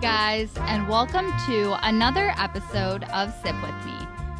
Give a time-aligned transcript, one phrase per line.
[0.00, 3.92] Guys, and welcome to another episode of Sip With Me.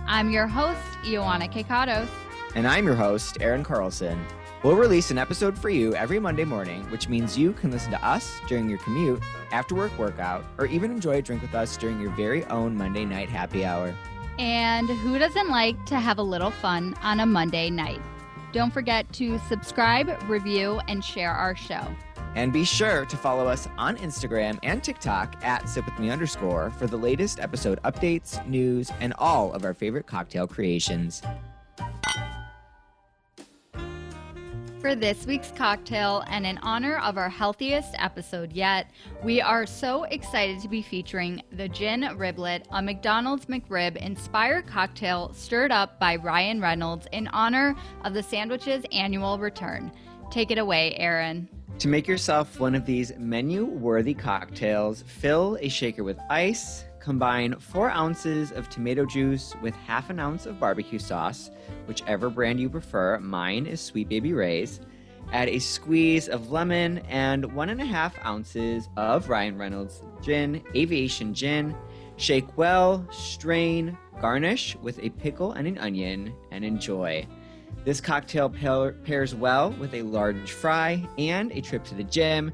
[0.06, 2.08] I'm your host, Ioana Kekatos.
[2.54, 4.24] And I'm your host, Aaron Carlson.
[4.62, 8.02] We'll release an episode for you every Monday morning, which means you can listen to
[8.02, 12.00] us during your commute, after work workout, or even enjoy a drink with us during
[12.00, 13.94] your very own Monday night happy hour.
[14.38, 18.00] And who doesn't like to have a little fun on a Monday night?
[18.52, 21.86] Don't forget to subscribe, review, and share our show.
[22.34, 26.96] And be sure to follow us on Instagram and TikTok at sipwithme underscore for the
[26.96, 31.22] latest episode updates, news, and all of our favorite cocktail creations.
[34.80, 38.90] For this week's cocktail, and in honor of our healthiest episode yet,
[39.22, 45.34] we are so excited to be featuring the Gin Riblet, a McDonald's McRib inspired cocktail
[45.34, 49.92] stirred up by Ryan Reynolds in honor of the sandwich's annual return.
[50.30, 51.46] Take it away, Aaron.
[51.80, 57.58] To make yourself one of these menu worthy cocktails, fill a shaker with ice, combine
[57.58, 61.50] four ounces of tomato juice with half an ounce of barbecue sauce,
[61.86, 63.18] whichever brand you prefer.
[63.20, 64.80] Mine is Sweet Baby Ray's.
[65.32, 70.62] Add a squeeze of lemon and one and a half ounces of Ryan Reynolds gin,
[70.76, 71.74] aviation gin.
[72.18, 77.26] Shake well, strain, garnish with a pickle and an onion, and enjoy.
[77.84, 82.52] This cocktail pairs well with a large fry and a trip to the gym.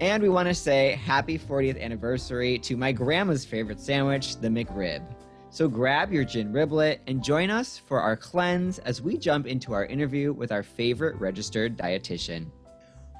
[0.00, 5.02] And we want to say happy 40th anniversary to my grandma's favorite sandwich, the McRib.
[5.48, 9.72] So grab your gin riblet and join us for our cleanse as we jump into
[9.72, 12.50] our interview with our favorite registered dietitian.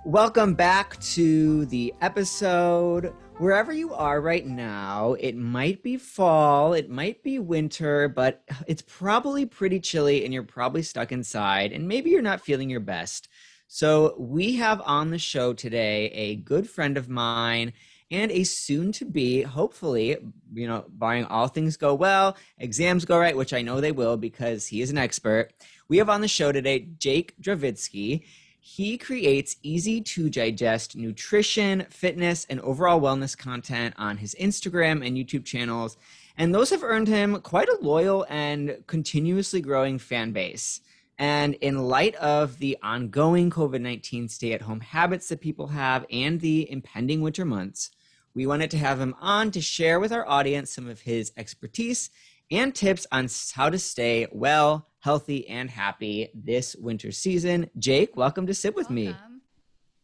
[0.06, 6.88] Welcome back to the episode wherever you are right now, it might be fall, it
[6.88, 12.10] might be winter, but it's probably pretty chilly and you're probably stuck inside and maybe
[12.10, 13.28] you're not feeling your best.
[13.66, 17.72] So, we have on the show today a good friend of mine
[18.08, 20.18] and a soon to be, hopefully,
[20.54, 24.16] you know, barring all things go well, exams go right, which I know they will
[24.16, 25.50] because he is an expert.
[25.88, 28.22] We have on the show today Jake Dravitsky.
[28.68, 35.16] He creates easy to digest nutrition, fitness, and overall wellness content on his Instagram and
[35.16, 35.96] YouTube channels.
[36.36, 40.80] And those have earned him quite a loyal and continuously growing fan base.
[41.16, 46.04] And in light of the ongoing COVID 19 stay at home habits that people have
[46.10, 47.92] and the impending winter months,
[48.34, 52.10] we wanted to have him on to share with our audience some of his expertise
[52.50, 57.70] and tips on how to stay well, healthy, and happy this winter season.
[57.78, 58.96] Jake, welcome to Sip with welcome.
[58.96, 59.14] me.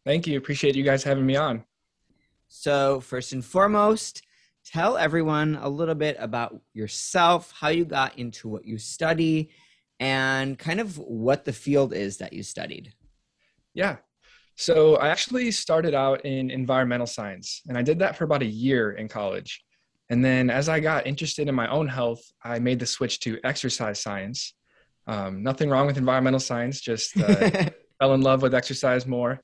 [0.07, 0.39] Thank you.
[0.39, 1.65] Appreciate you guys having me on.
[2.47, 4.23] So, first and foremost,
[4.65, 9.51] tell everyone a little bit about yourself, how you got into what you study,
[9.99, 12.93] and kind of what the field is that you studied.
[13.75, 13.97] Yeah.
[14.55, 18.47] So, I actually started out in environmental science, and I did that for about a
[18.47, 19.65] year in college.
[20.11, 23.41] And then as I got interested in my own health, I made the switch to
[23.43, 24.55] exercise science.
[25.07, 29.41] Um, nothing wrong with environmental science, just uh, fell in love with exercise more.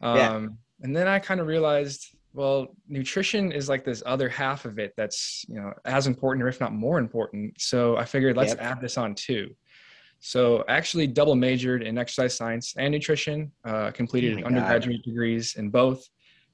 [0.00, 0.46] Um, yeah.
[0.82, 4.92] And then I kind of realized, well, nutrition is like this other half of it
[4.96, 7.60] that's, you know, as important or if not more important.
[7.60, 8.62] So I figured let's yep.
[8.62, 9.54] add this on too.
[10.20, 15.10] So I actually double majored in exercise science and nutrition, uh, completed oh undergraduate God.
[15.10, 16.02] degrees in both,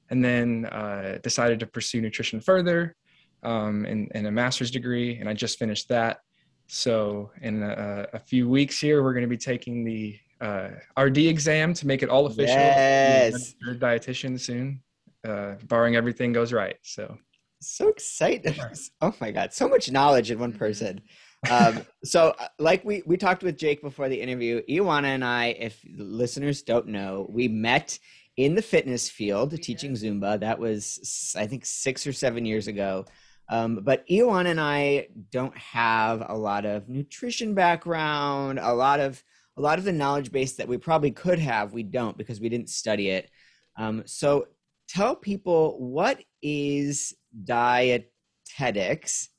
[0.09, 2.95] and then uh, decided to pursue nutrition further
[3.41, 6.19] um, in, in a master's degree, and I just finished that.
[6.67, 10.69] So in a, a few weeks here, we're going to be taking the uh,
[10.99, 12.55] RD exam to make it all official.
[12.55, 14.81] Yes, dietitian soon,
[15.27, 16.77] uh, barring everything goes right.
[16.81, 17.17] So
[17.61, 18.59] so excited!
[19.01, 20.59] Oh my god, so much knowledge in one mm-hmm.
[20.59, 21.01] person.
[21.49, 25.47] um, so uh, like we we talked with Jake before the interview, Ioana and I,
[25.59, 27.99] if listeners don't know, we met
[28.37, 30.39] in the fitness field teaching Zumba.
[30.39, 33.05] That was I think six or seven years ago.
[33.49, 39.23] Um, but Ioana and I don't have a lot of nutrition background, a lot of
[39.57, 42.49] a lot of the knowledge base that we probably could have, we don't because we
[42.49, 43.29] didn't study it.
[43.77, 44.47] Um, so
[44.87, 47.13] tell people what is
[47.43, 49.29] dietetics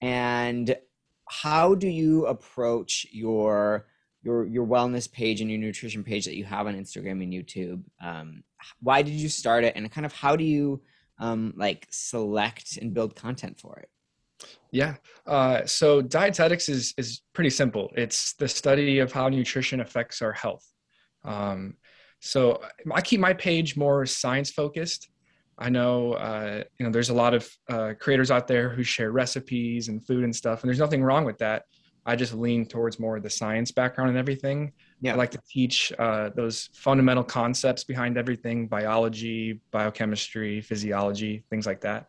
[0.00, 0.76] and
[1.28, 3.86] how do you approach your
[4.22, 7.82] your your wellness page and your nutrition page that you have on Instagram and YouTube?
[8.02, 8.42] Um,
[8.80, 10.82] why did you start it, and kind of how do you
[11.18, 13.88] um, like select and build content for it?
[14.70, 14.94] Yeah.
[15.26, 17.90] Uh, so dietetics is is pretty simple.
[17.96, 20.66] It's the study of how nutrition affects our health.
[21.24, 21.76] Um,
[22.20, 22.62] so
[22.92, 25.08] I keep my page more science focused.
[25.58, 29.12] I know uh, you know there's a lot of uh, creators out there who share
[29.12, 31.64] recipes and food and stuff, and there's nothing wrong with that.
[32.04, 34.72] I just lean towards more of the science background and everything.
[35.00, 35.12] Yeah.
[35.12, 41.80] I like to teach uh, those fundamental concepts behind everything biology, biochemistry, physiology, things like
[41.82, 42.08] that.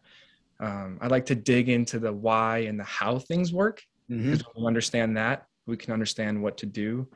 [0.60, 3.84] Um, I like to dig into the why and the how things work.
[4.10, 4.31] Mhm.
[4.31, 7.07] Because when we understand that, we can understand what to do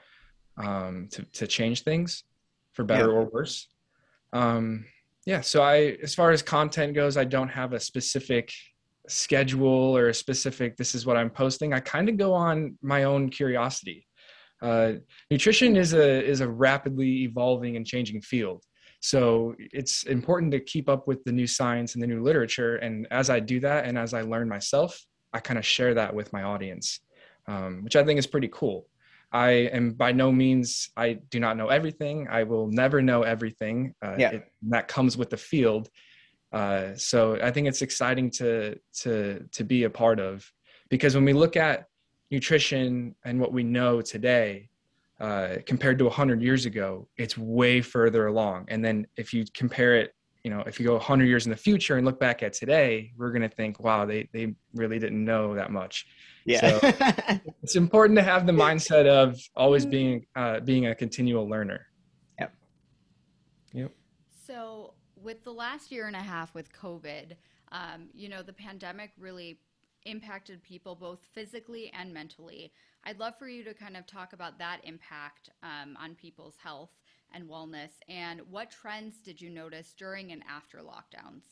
[0.57, 2.23] um, to to change things
[2.73, 3.67] for better or worse.
[4.33, 4.85] Um,
[5.25, 5.41] yeah.
[5.41, 8.51] So I, as far as content goes, I don't have a specific
[9.07, 13.03] schedule or a specific this is what i'm posting i kind of go on my
[13.03, 14.05] own curiosity.
[14.61, 14.93] Uh,
[15.29, 18.63] nutrition is a is a rapidly evolving and changing field.
[19.01, 23.05] So it's important to keep up with the new science and the new literature and
[23.11, 24.99] as i do that and as i learn myself
[25.33, 26.99] i kind of share that with my audience
[27.47, 28.87] um, which i think is pretty cool.
[29.31, 32.27] I am by no means i do not know everything.
[32.29, 33.93] I will never know everything.
[34.03, 34.31] Uh, Yeah.
[34.31, 35.89] it, that comes with the field
[36.51, 40.49] uh, so I think it's exciting to to to be a part of
[40.89, 41.85] because when we look at
[42.31, 44.69] nutrition and what we know today
[45.19, 48.65] uh, compared to 100 years ago, it's way further along.
[48.67, 50.13] And then if you compare it,
[50.43, 53.11] you know, if you go 100 years in the future and look back at today,
[53.17, 56.07] we're going to think, wow, they they really didn't know that much.
[56.45, 57.39] Yeah.
[57.63, 61.87] It's important to have the mindset of always being uh, being a continual learner.
[63.73, 63.89] So,
[65.27, 67.33] with the last year and a half with COVID,
[67.73, 69.59] um, you know, the pandemic really
[70.05, 72.71] impacted people both physically and mentally.
[73.03, 76.91] I'd love for you to kind of talk about that impact um, on people's health
[77.33, 81.43] and wellness, and what trends did you notice during and after lockdowns?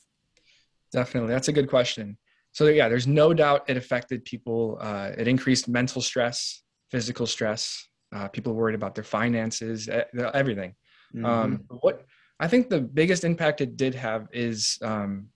[0.94, 1.34] Definitely.
[1.34, 2.18] That's a good question.
[2.54, 4.78] So, yeah, there's no doubt it affected people.
[4.80, 6.62] Uh, it increased mental stress,
[6.92, 9.90] physical stress, uh, people worried about their finances,
[10.34, 10.76] everything.
[11.14, 11.26] Mhm.
[11.26, 12.06] Um, what
[12.40, 15.28] I think the biggest impact it did have is um,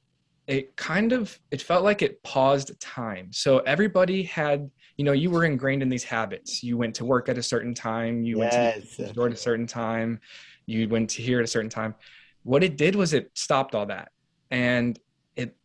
[0.48, 3.32] it kind of it felt like it paused time.
[3.32, 6.62] So everybody had, you know, you were ingrained in these habits.
[6.64, 8.24] You went to work at a certain time.
[8.24, 8.98] You went to Yes.
[8.98, 10.20] the store at a certain time.
[10.66, 11.96] You went to here at a certain time.
[12.44, 14.10] What it did was it stopped all that,
[14.52, 15.00] and
[15.36, 15.56] it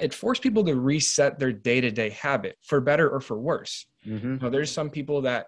[0.00, 3.86] it forced people to reset their day to day habit for better or for worse.
[4.06, 4.22] Mhm.
[4.22, 5.46] You know, there's some people that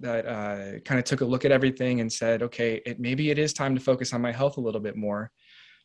[0.00, 3.38] that uh, kind of took a look at everything and said, okay, it, maybe it
[3.38, 5.30] is time to focus on my health a little bit more.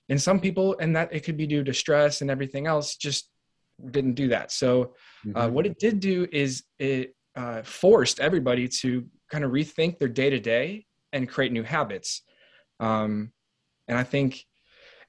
[0.10, 3.30] And some people, and that it could be due to stress and everything else, just
[3.92, 4.52] didn't do that.
[4.52, 4.96] So
[5.36, 5.52] uh, Mhm.
[5.52, 10.30] what it did do is it uh, forced everybody to kind of rethink their day
[10.30, 12.22] to day and create new habits.
[12.80, 13.32] Um,
[13.88, 14.46] and I think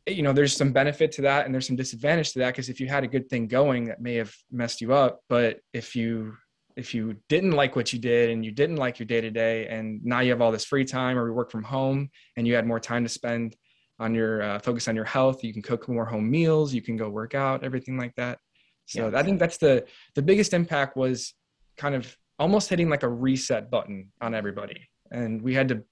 [0.07, 2.79] you know there's some benefit to that and there's some disadvantage to that because if
[2.79, 6.37] you had a good thing going that may have messed you up but if you
[6.77, 9.67] if you didn't like what you did and you didn't like your day to day
[9.69, 12.55] and now you have all this free time or you work from home and you
[12.55, 13.57] had more time to spend
[14.01, 16.97] on your uh, focus on your health you can cook more home meals you can
[16.97, 18.39] go work out everything like that.
[18.87, 19.19] So Yeah.
[19.19, 19.85] i think that's the
[20.15, 21.35] the biggest impact was
[21.77, 24.89] kind of almost hitting like a reset button on everybody.
[25.11, 25.85] And we had to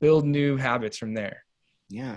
[0.00, 1.44] build new habits from there.
[1.88, 2.16] Yeah,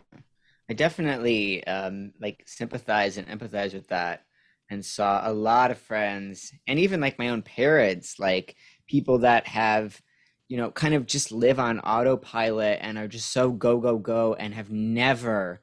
[0.69, 4.24] I definitely um, like sympathize and empathize with that,
[4.69, 8.55] and saw a lot of friends, and even like my own parents, like
[8.87, 10.01] people that have,
[10.47, 14.33] you know, kind of just live on autopilot and are just so go go go,
[14.33, 15.61] and have never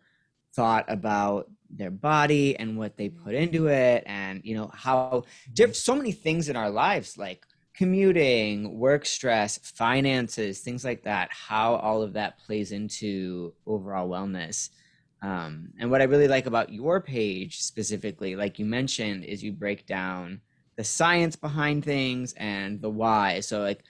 [0.54, 3.68] thought about their body and what they put into mm-hmm.
[3.68, 9.06] it, and you know how diff- so many things in our lives, like commuting, work
[9.06, 14.68] stress, finances, things like that, how all of that plays into overall wellness.
[15.22, 19.52] Um, and what I really like about your page specifically, like you mentioned, is you
[19.52, 20.40] break down
[20.76, 23.40] the science behind things and the why.
[23.40, 23.84] So, like,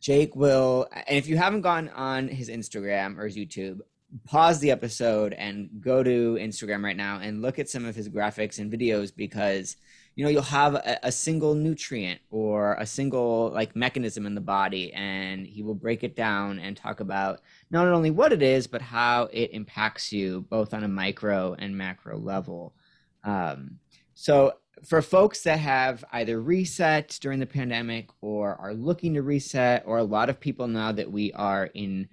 [0.00, 3.80] Jake will, and if you haven't gone on his Instagram or his YouTube,
[4.24, 8.08] pause the episode and go to Instagram right now and look at some of his
[8.08, 9.76] graphics and videos because
[10.18, 14.40] you know you'll have a, a single nutrient or a single like mechanism in the
[14.40, 18.66] body and he will break it down and talk about not only what it is
[18.66, 22.74] but how it impacts you both on a micro and macro level.
[23.22, 23.78] Um,
[24.14, 29.84] so for folks that have either reset during the pandemic or are looking to reset
[29.86, 32.08] or a lot of people now that we are in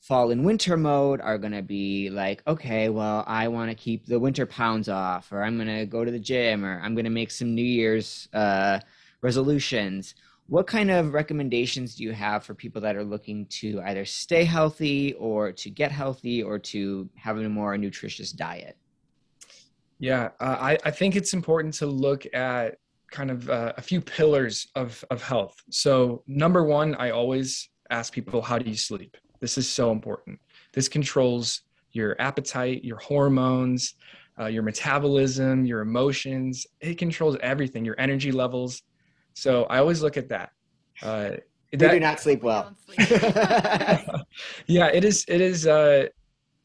[0.00, 4.06] fall and winter mode are going to be like, okay, well, I want to keep
[4.06, 7.04] the winter pounds off, or I'm going to go to the gym, or I'm going
[7.04, 8.80] to make some New Year's uh,
[9.20, 10.14] resolutions.
[10.46, 14.44] What kind of recommendations do you have for people that are looking to either stay
[14.44, 18.76] healthy or to get healthy or to have a more nutritious diet?
[19.98, 22.78] Yeah, uh, I, I think it's important to look at
[23.10, 25.56] kind of uh, a few pillars of, of health.
[25.68, 29.16] So, number one, I always ask people, how do you sleep?
[29.40, 30.38] This is so important.
[30.72, 33.94] This controls your appetite, your hormones,
[34.38, 36.66] uh, your metabolism, your emotions.
[36.80, 38.82] It controls everything, your energy levels.
[39.34, 40.50] So, I always look at that.
[41.02, 41.30] Uh,
[41.72, 42.74] We that- do not sleep well.
[42.96, 43.10] don't sleep.
[44.66, 46.06] yeah it is it is uh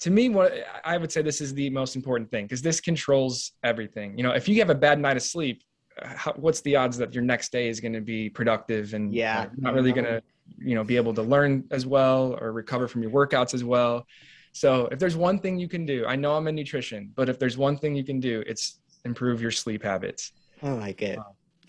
[0.02, 0.52] to me, what
[0.84, 4.18] I would say this is the most important thing because this controls everything.
[4.18, 5.64] You know, if you have a bad night of sleep,
[6.04, 9.44] how, what's the odds that your next day is going to be productive and Yeah.
[9.44, 10.22] uh, not really going to,
[10.58, 14.06] you know, be able to learn as well or recover from your workouts as well.
[14.54, 17.40] So if there's one thing you can do, I know I'm in nutrition, but if
[17.40, 20.32] there's one thing you can do, it's improve your sleep habits.
[20.64, 21.20] I like it.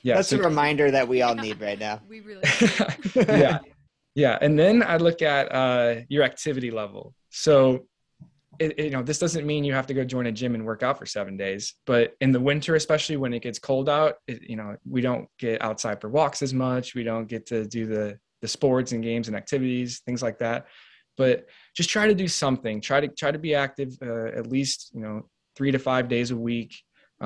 [0.03, 0.17] Yeah.
[0.17, 2.01] That's so- a reminder that we all need right now.
[2.09, 2.43] We really
[3.15, 3.59] yeah
[4.15, 7.85] yeah and then i look at uh, your activity level so
[8.59, 10.65] it, it- you know this doesn't mean you have to go join a gym and
[10.65, 14.15] work out for seven days but in the winter especially when it gets cold out
[14.27, 17.67] it, you know we don't get outside for walks as much we don't get to
[17.67, 20.67] do the the sports and games and activities things like that
[21.21, 21.47] but
[21.79, 25.01] just try to do something try to try to be active uh, at least you
[25.05, 25.17] know
[25.57, 26.73] three to five days a week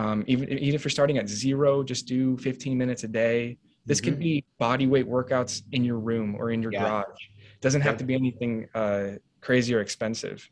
[0.01, 3.59] um, even even if you're starting at zero just do 15 minutes a day
[3.91, 4.21] this could Mhm.
[4.29, 6.83] be body weight workouts in your room or in your Yeah.
[6.83, 7.21] garage.
[7.61, 10.49] Doesn't have to be anything uh, crazy or expensive.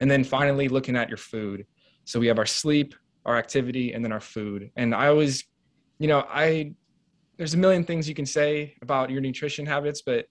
[0.00, 1.66] And then finally, looking at your food.
[2.04, 2.94] So we have our sleep,
[3.24, 4.70] our activity, and then our food.
[4.76, 5.44] And I always,
[5.98, 6.74] you know, I
[7.36, 10.26] there's a million things you can say about your nutrition habits, but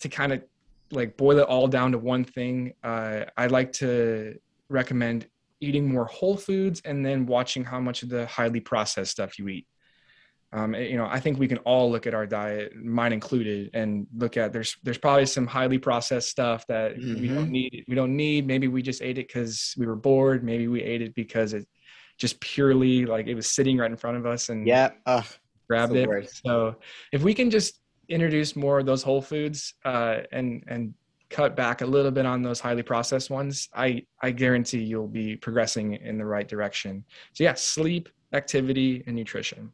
[0.00, 0.42] to kind of
[0.90, 5.26] like boil it all down to one thing, uh, I like to recommend
[5.60, 9.48] eating more whole foods and then watching how much of the highly processed stuff you
[9.48, 9.66] eat.
[10.50, 14.06] Um, you know i think we can all look at our diet mine included and
[14.16, 18.16] look at there's there's probably some highly processed stuff that we don't need we don't
[18.16, 18.46] need.
[18.46, 20.42] Maybe we just ate it because we were bored.
[20.42, 21.68] Maybe we ate it because it
[22.16, 24.92] just purely like it was sitting right in front of us and Yeah.
[25.04, 25.26] Ugh,
[25.68, 26.42] grabbed it worst.
[26.44, 26.74] so
[27.12, 30.94] if we can just introduce more of those whole foods uh, and and
[31.30, 35.36] cut back a little bit on those highly processed ones i i guarantee you'll be
[35.36, 39.70] progressing in the right direction so yeah sleep activity and nutrition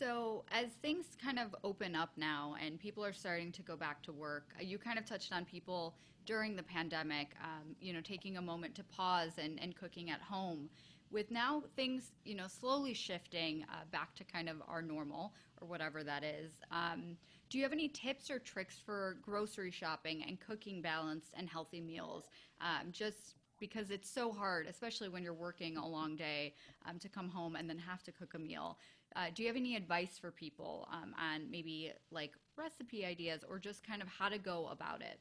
[0.00, 4.02] So, as things kind of open up now and people are starting to go back
[4.04, 5.94] to work, uh, you kind of touched on people
[6.24, 10.20] during the pandemic, um, you know, taking a moment to pause and, and cooking at
[10.22, 10.70] home.
[11.10, 15.66] With now things, you know, slowly shifting uh, back to kind of our normal or
[15.66, 17.16] whatever that is, um,
[17.48, 21.80] do you have any tips or tricks for grocery shopping and cooking balanced and healthy
[21.80, 22.30] meals?
[22.60, 26.54] Um, just because it's so hard, especially when you're working a long day,
[26.88, 28.78] um, to come home and then have to cook a meal.
[29.16, 33.58] Uh, do you have any advice for people um, on maybe like recipe ideas or
[33.58, 35.18] just kind of how to go about it?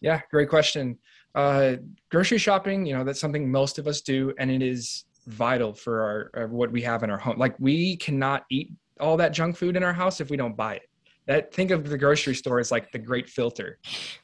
[0.00, 0.98] Yeah, great question.
[1.34, 1.76] Uh,
[2.10, 6.02] grocery shopping, you know, that's something most of us do, and it is vital for
[6.34, 7.38] our, uh, what we have in our home.
[7.38, 10.76] Like we cannot eat all that junk food in our house if we don't buy
[10.76, 10.82] it.
[11.26, 13.78] That think of the grocery store as like the great filter.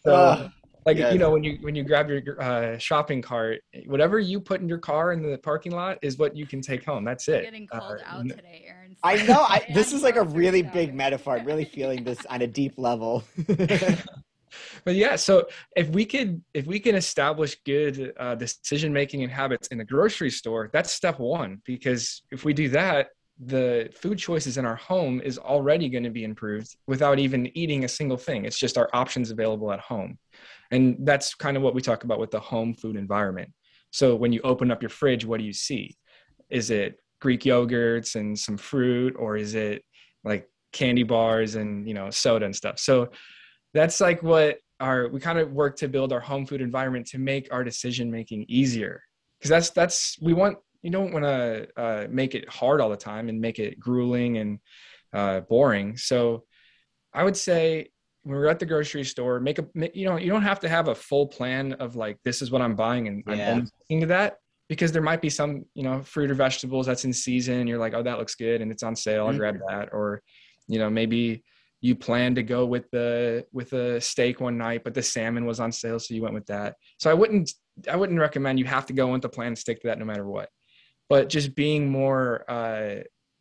[0.04, 0.50] So, Ugh,
[0.84, 1.12] like yes.
[1.12, 4.68] you know, when you when you grab your uh, shopping cart, whatever you put in
[4.68, 7.04] your car in the parking lot is what you can take home.
[7.04, 7.42] That's I'm it.
[7.44, 8.96] getting called Uh, out today, Aaron.
[9.02, 9.40] I know.
[9.40, 11.38] I, this is like a really big metaphor.
[11.38, 13.24] I'm really feeling this on a deep level.
[14.84, 19.32] but yeah so if we could if we can establish good uh, decision making and
[19.32, 23.08] habits in the grocery store that's step one because if we do that
[23.42, 27.84] the food choices in our home is already going to be improved without even eating
[27.84, 28.44] a single thing.
[28.44, 30.18] It's just our options available at home.
[30.70, 33.50] And that's kind of what we talk about with the home food environment.
[33.90, 35.96] So when you open up your fridge what do you see?
[36.50, 39.84] Is it greek yogurts and some fruit or is it
[40.22, 42.78] like candy bars and you know soda and stuff?
[42.78, 43.08] So
[43.74, 47.18] that's like what our we kind of work to build our home food environment to
[47.18, 49.02] make our decision making easier
[49.38, 52.96] because that's that's we want you don't want to uh, make it hard all the
[52.96, 54.58] time and make it grueling and
[55.12, 56.44] uh, boring so
[57.12, 57.88] i would say
[58.22, 60.88] when we're at the grocery store make a you know you don't have to have
[60.88, 63.50] a full plan of like this is what i'm buying and i'm Yeah.
[63.52, 64.36] only sticking to that
[64.68, 67.78] because there might be some you know fruit or vegetables that's in season and you're
[67.78, 69.38] like oh that looks good and it's on sale i'll Mhm.
[69.38, 70.22] grab that or
[70.68, 71.42] you know maybe
[71.80, 75.60] you planned to go with the with a steak one night but the salmon was
[75.60, 77.50] on sale so you went with that so i wouldn't
[77.90, 80.04] i wouldn't recommend you have to go with the plan and stick to that no
[80.04, 80.48] matter what
[81.08, 82.96] but just being more uh,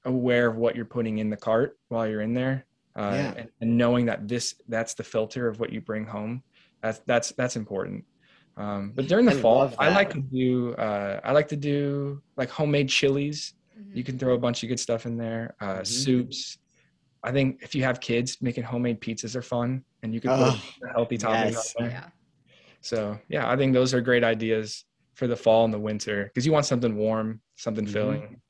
[0.06, 2.66] aware of what you're putting in the cart while you're in there
[2.98, 3.34] uh, Yeah.
[3.38, 6.44] and, and knowing that this that's the filter of what you bring home
[6.82, 8.06] that's that's that's important
[8.58, 12.22] um, but during the I fall i like to do uh, i like to do
[12.38, 13.96] like homemade chilies Mhm.
[13.96, 15.86] you can throw a bunch of good stuff in there uh, Mhm.
[15.86, 16.58] soups
[17.24, 20.60] i think if you have kids making homemade pizzas are fun and you can Oh,
[20.82, 21.74] put healthy toppings yes.
[21.78, 22.10] on there Yeah.
[22.82, 24.86] so yeah i think those are great ideas
[25.16, 27.92] for the fall and the winter because you want something warm something Mhm.
[27.92, 28.42] filling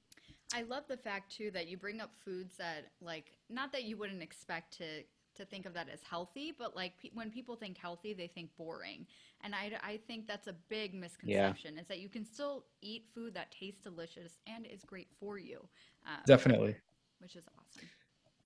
[0.52, 3.98] I love the fact too that you bring up foods that like not that you
[3.98, 5.04] wouldn't expect to
[5.36, 8.50] to think of that as healthy, but like pe- when people think healthy, they think
[8.58, 9.06] boring,
[9.42, 13.36] and I I think that's a big misconception is that you can still eat food
[13.36, 15.60] that tastes delicious and is great for you,
[16.06, 16.76] um, definitely
[17.20, 17.88] which is awesome.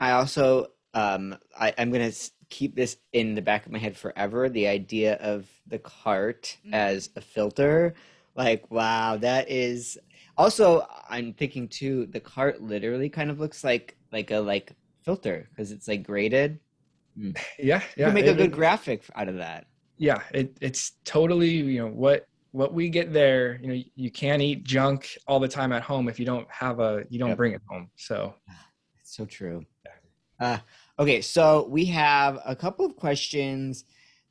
[0.03, 2.11] I also um, I, I'm gonna
[2.49, 4.49] keep this in the back of my head forever.
[4.49, 6.73] The idea of the cart Mhm.
[6.73, 7.93] as a filter,
[8.35, 9.97] like wow, that is.
[10.37, 12.07] Also, I'm thinking too.
[12.07, 16.59] The cart literally kind of looks like like a like filter because it's like graded.
[17.59, 18.05] Yeah, You yeah.
[18.05, 19.67] can make a it- good graphic out of that.
[19.97, 24.41] yeah it, it's totally you know what what we get there you know you can't
[24.41, 27.37] eat junk all the time at home if you don't have a you don't Yep.
[27.37, 28.33] bring it home so
[28.99, 29.65] It's so true.
[30.43, 30.57] Uh,
[30.99, 33.85] okay, so we have a couple of questions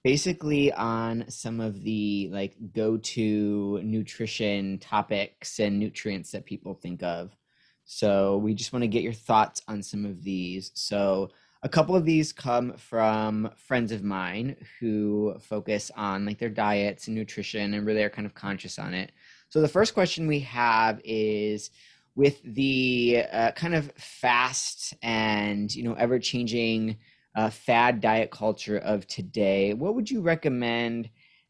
[0.04, 7.36] basically on some of the like go-to nutrition topics and nutrients that people think of.
[7.84, 10.72] So we just want to get your thoughts on some of these.
[10.74, 11.30] So
[11.62, 17.06] a couple of these come from friends of mine who focus on like their diets
[17.06, 19.12] and nutrition and really are kind of conscious on it.
[19.48, 21.70] So the first question we have is
[22.14, 26.96] with the uh, kind of fast and you know ever changing
[27.34, 31.08] uh, fad diet culture of today what would you recommend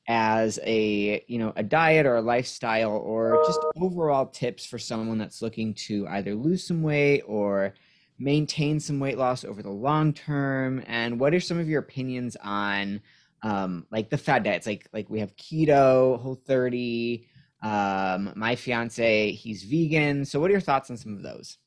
[0.09, 5.19] as a you know a diet or a lifestyle or just overall tips for someone
[5.19, 7.75] that's looking to either lose some weight or
[8.23, 10.83] maintain some weight loss over the long term?
[10.87, 13.00] And what are some of your opinions on
[13.42, 14.66] um, like the fad diets?
[14.66, 17.26] Like like we have keto whole 30
[17.62, 20.25] um, my fiance, he's vegan.
[20.25, 21.59] So, what are your thoughts on some of those?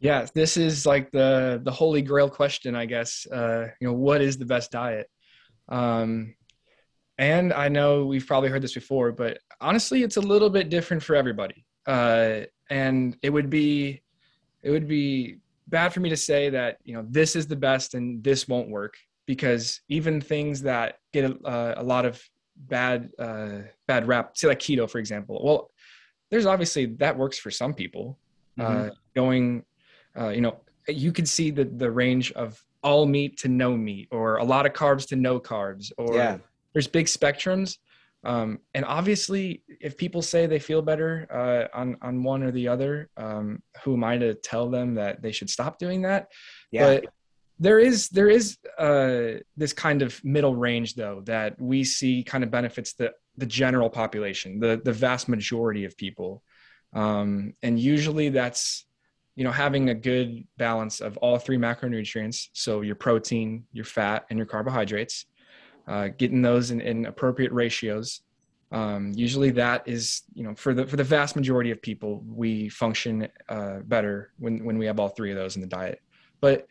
[0.00, 4.20] yeah this is like the the holy grail question i guess uh you know what
[4.20, 5.08] is the best diet
[5.68, 6.34] um
[7.18, 11.02] and i know we've probably heard this before but honestly it's a little bit different
[11.02, 12.40] for everybody uh
[12.70, 14.02] and it would be
[14.62, 17.94] it would be bad for me to say that you know this is the best
[17.94, 22.22] and this won't work because even things that get a, a lot of
[22.58, 24.36] bad uh bad rap.
[24.36, 25.40] Say like keto for example.
[25.42, 25.70] Well
[26.30, 28.18] there's obviously that works for some people
[28.60, 29.64] uh going
[30.18, 34.08] uh, you know you can see the the range of all meat to no meat
[34.10, 36.38] or a lot of carbs to no carbs or Yeah.
[36.72, 37.76] there's big spectrums.
[38.24, 42.66] Um, and obviously if people say they feel better uh, on on one or the
[42.66, 46.28] other um, who am i to tell them that they should stop doing that?
[46.72, 47.04] Yeah, but
[47.58, 52.44] there is there is uh, this kind of middle range though that we see kind
[52.44, 56.42] of benefits the the general population the the vast majority of people.
[56.94, 58.86] Um, and usually that's
[59.36, 64.24] you know having a good balance of all three macronutrients so your protein your fat
[64.30, 65.26] and your carbohydrates
[65.86, 68.20] uh, getting those in, in appropriate ratios.
[68.70, 72.68] Um, usually that is you know for the for the vast majority of people we
[72.68, 76.00] function uh, better when when we have all three of those in the diet.
[76.40, 76.66] But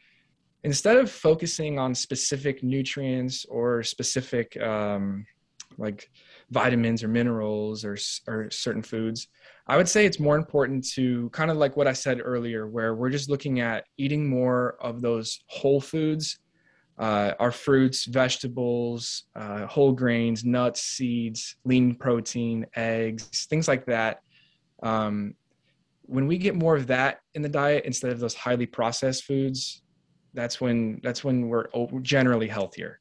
[0.63, 5.25] instead of focusing on specific nutrients or specific um,
[5.77, 6.09] like
[6.49, 9.27] vitamins or minerals or, or certain foods
[9.67, 12.95] i would say it's more important to kind of like what i said earlier where
[12.95, 16.39] we're just looking at eating more of those whole foods
[16.99, 24.21] uh, our fruits vegetables uh, whole grains nuts seeds lean protein eggs things like that.
[24.81, 25.35] Um,
[26.03, 29.83] when we get more of that in the diet instead of those highly processed foods
[30.37, 31.65] that's when that's when we're
[32.03, 32.99] generally healthier.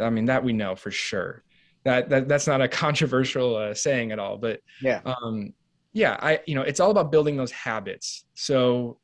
[0.00, 1.44] I mean that we know for sure.
[1.84, 5.52] That, that that's not a controversial uh, saying at all but yeah, um
[5.92, 8.24] yeah i you know it's all about building those habits.
[8.34, 8.98] So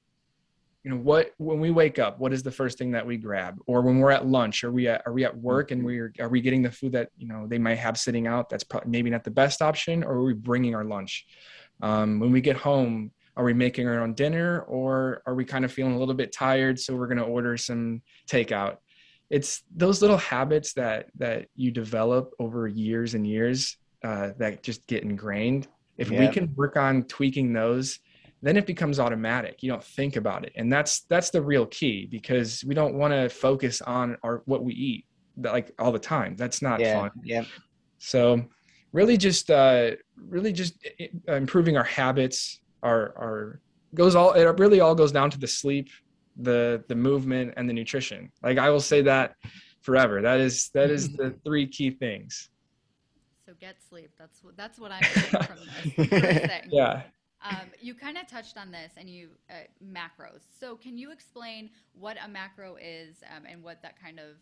[0.83, 3.61] you know what when we wake up what is the first thing that we grab?
[3.67, 6.31] Or when we're at lunch are we at, are we at work and we're are
[6.31, 9.11] we getting the food that you know they might have sitting out that's probably maybe
[9.11, 10.03] not the best option?
[10.03, 11.27] Or are we bringing our lunch?
[11.83, 15.65] Um, when we get home are we making our own dinner or are we kind
[15.65, 18.77] of feeling a little bit tired so we're going to order some takeout?
[19.31, 24.87] It's those little habits that that you develop over years and years uh, that just
[24.87, 25.69] get ingrained.
[25.97, 27.99] If we can work on tweaking those
[28.43, 29.63] then it becomes automatic.
[29.63, 30.53] You don't think about it.
[30.57, 34.65] And that's that's the real key because we don't want to focus on our what
[34.65, 35.07] we eat
[35.39, 36.37] like all the time.
[36.37, 37.11] That's not yeah, fun.
[37.23, 37.45] yeah,
[37.99, 38.45] so
[38.93, 40.75] really just uh really just
[41.29, 43.61] improving our habits our our
[43.95, 45.89] goes all it really all goes down to the sleep
[46.37, 49.35] the the movement and the nutrition like i will say that
[49.83, 52.51] forever that is that is the three key things
[53.47, 54.11] So get sleep.
[54.19, 55.03] That's what that's what I'm
[55.51, 56.63] from this.
[56.71, 57.03] Yeah
[57.43, 60.43] Um, you kind of touched on this, and you uh, macros.
[60.61, 64.37] So can you explain what a macro is um, and what that kind of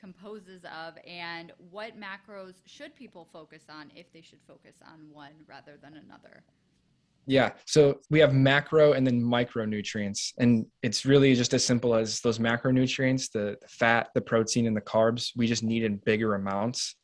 [0.00, 5.32] composes of, and what macros should people focus on if they should focus on one
[5.46, 6.42] rather than another?
[7.28, 7.50] Yeah.
[7.66, 10.32] So we have macro and then micronutrients.
[10.38, 14.80] And it's really just as simple as those macronutrients, the, fat, the protein, and the
[14.80, 16.96] carbs, we just need in bigger amounts.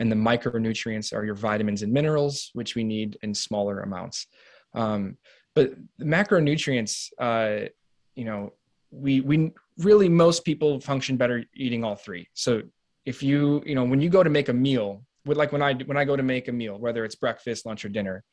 [0.00, 4.26] And the micronutrients are your vitamins and minerals, which we need in smaller amounts.
[4.74, 5.16] Um,
[5.54, 7.68] but the macronutrients, uh,
[8.16, 8.52] you know,
[8.90, 12.26] we we really most people function better eating all three.
[12.34, 12.62] So
[13.04, 15.74] if you you know when you go to make a meal, with like when I
[15.74, 18.24] when I go to make a meal, whether it's breakfast, lunch, or dinner,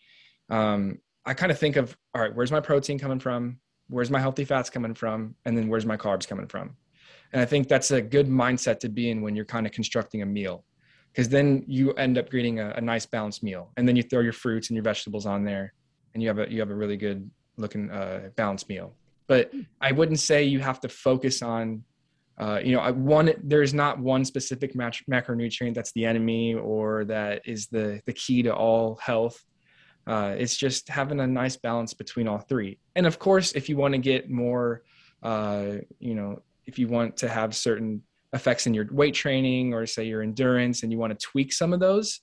[0.50, 3.60] um, I kind of think of all right, where's my protein coming from?
[3.90, 5.36] Where's my healthy fats coming from?
[5.46, 6.76] And then where's my carbs coming from?
[7.34, 10.22] And I think that's a good mindset to be in when you're kind of constructing
[10.22, 10.63] a meal,
[11.12, 14.22] because then you end up creating a, a nice balanced meal, and then you throw
[14.22, 15.74] your fruits and your vegetables on there,
[16.13, 18.96] and you have a you have a really good looking uh, balanced meal.
[19.28, 21.84] But I wouldn't say you have to focus on,
[22.40, 23.34] uh, you know, I, one.
[23.44, 28.44] There's not one specific mac- macronutrient that's the enemy or that is the the key
[28.44, 29.44] to all health.
[30.08, 32.80] Uh, it's just having a nice balance between all three.
[32.96, 34.84] And of course, if you want to get more,
[35.22, 38.02] uh, you know, if you want to have certain
[38.34, 41.74] effects in your weight training or say your endurance and you want to tweak some
[41.74, 42.22] of those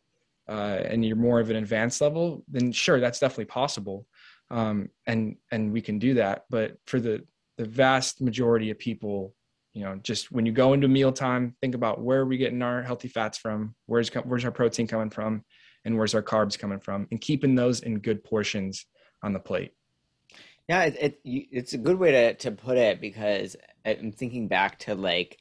[0.48, 4.06] uh, and you're more of an advanced level, then sure, that's definitely possible
[4.50, 6.44] um, and and we can do that.
[6.50, 7.24] But for the
[7.56, 9.34] the vast majority of people,
[9.72, 12.82] you know, just when you go into mealtime, think about where are we getting our
[12.82, 15.44] healthy fats from, where's where's our protein coming from,
[15.84, 18.86] and where's our carbs coming from, and keeping those in good portions
[19.22, 19.72] on the plate.
[20.68, 24.78] Yeah, it, it it's a good way to to put it because I'm thinking back
[24.80, 25.38] to like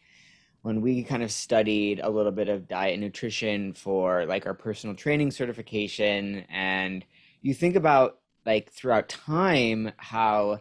[0.63, 4.53] when we kind of studied a little bit of diet and nutrition for like our
[4.53, 7.06] personal training certification and
[7.41, 10.60] you think about like throughout time how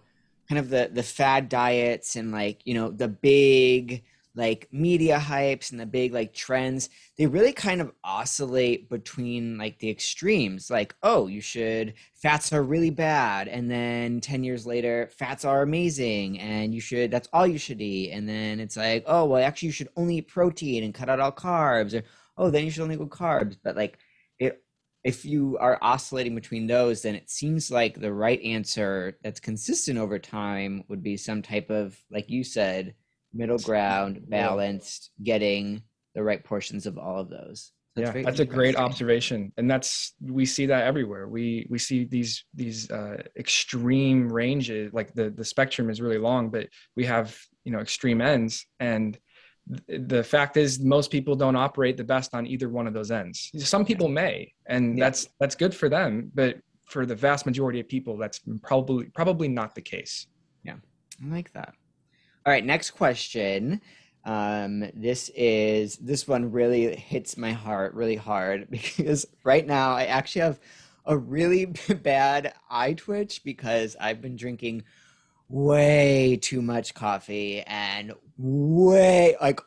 [0.49, 4.03] kind of the the fad diets and like you know the big
[4.35, 9.79] like media hypes and the big like trends they really kind of oscillate between like
[9.79, 10.71] the extremes.
[10.71, 15.63] Like oh you should fats are really bad and then 10 years later fats are
[15.63, 18.11] amazing and you should that's all you should eat.
[18.13, 21.21] And then it's like oh well actually you should only eat protein and cut out
[21.21, 22.03] all carbs or
[22.39, 23.57] oh then you should only go carbs.
[23.63, 23.99] But like
[24.39, 24.63] it
[25.05, 29.99] if you are oscillating between those, then it seems like the right answer that's consistent
[29.99, 32.95] over time would be some type of, like you said,
[33.35, 35.83] middle ground, balanced, getting
[36.15, 37.73] the right portions of all of those.
[37.95, 41.29] That's yeah, that's a great observation, and that's we see that everywhere.
[41.29, 46.49] We we see these these uh, extreme ranges, like the the spectrum is really long,
[46.49, 49.19] but we have you know extreme ends, and
[49.87, 53.51] the fact is most people don't operate the best on either one of those ends.
[53.59, 55.05] Some people may and yeah.
[55.05, 59.49] that's that's good for them but for the vast majority of people that's probably probably
[59.49, 60.27] not the case.
[60.65, 60.77] Yeah
[61.23, 61.75] i like that
[62.45, 63.81] all right next question
[64.25, 70.05] um this is this one really hits my heart really hard because right now i
[70.05, 70.61] actually have
[71.07, 71.67] a really
[72.03, 74.83] bad eye twitch because i've been drinking
[75.49, 79.61] way too much coffee and way like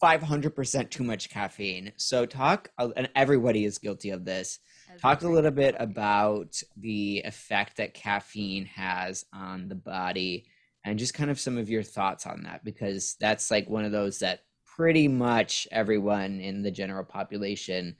[0.00, 1.92] 500% too much caffeine.
[1.96, 4.58] So talk and everybody is guilty of this.
[5.00, 10.46] talk a little bit about the effect that caffeine has on the body
[10.84, 13.92] and just kind of some of your thoughts on that because that's like one of
[13.92, 17.96] those that pretty much everyone in the general population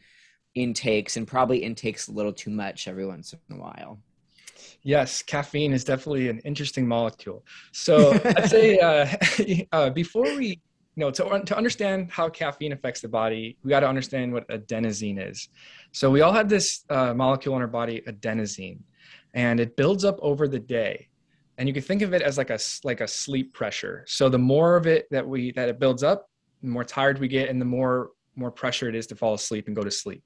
[0.54, 4.00] intakes and probably intakes a little too much every once in a while.
[4.82, 7.44] Yes, caffeine is definitely an interesting molecule.
[7.72, 9.06] So I'd say uh,
[9.72, 10.60] uh, before we,
[10.96, 14.48] you know, to, to understand how caffeine affects the body, we got to understand what
[14.48, 15.48] adenosine is.
[15.92, 18.80] So we all have this uh, molecule in our body, adenosine,
[19.34, 21.09] and it builds up over the day.
[21.60, 24.02] And you can think of it as like a like a sleep pressure.
[24.08, 26.30] So the more of it that we that it builds up,
[26.62, 29.66] the more tired we get, and the more more pressure it is to fall asleep
[29.66, 30.24] and go to sleep.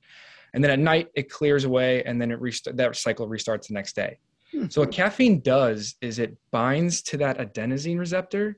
[0.54, 3.74] And then at night it clears away, and then it rest- that cycle restarts the
[3.74, 4.16] next day.
[4.52, 4.68] Hmm.
[4.68, 8.56] So what caffeine does is it binds to that adenosine receptor,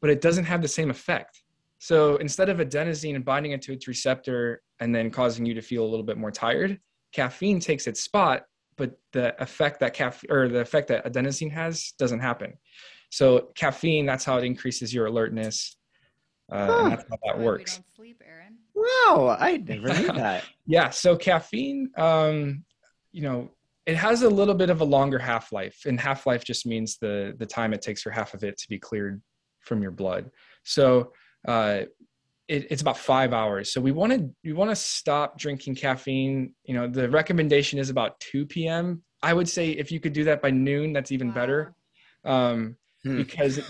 [0.00, 1.42] but it doesn't have the same effect.
[1.78, 5.90] So instead of adenosine binding into its receptor and then causing you to feel a
[5.92, 6.80] little bit more tired,
[7.12, 8.44] caffeine takes its spot,
[8.76, 12.54] but the effect that caffeine or the effect that adenosine has doesn't happen.
[13.10, 15.76] So caffeine, that's how it increases your alertness.
[16.52, 16.82] Uh, huh.
[16.82, 17.80] and that's how that works.
[17.96, 18.22] Sleep,
[18.74, 20.44] wow, I never knew that.
[20.66, 22.64] yeah, so caffeine, um,
[23.12, 23.50] you know,
[23.86, 26.96] it has a little bit of a longer half life, and half life just means
[26.98, 29.20] the the time it takes for half of it to be cleared
[29.60, 30.30] from your blood.
[30.64, 31.12] So
[31.46, 31.82] uh,
[32.48, 33.72] it, it's about five hours.
[33.72, 36.54] So we want to we want to stop drinking caffeine.
[36.64, 39.02] You know, the recommendation is about two p.m.
[39.22, 41.34] I would say if you could do that by noon, that's even wow.
[41.34, 41.74] better,
[42.24, 43.16] um, hmm.
[43.16, 43.60] because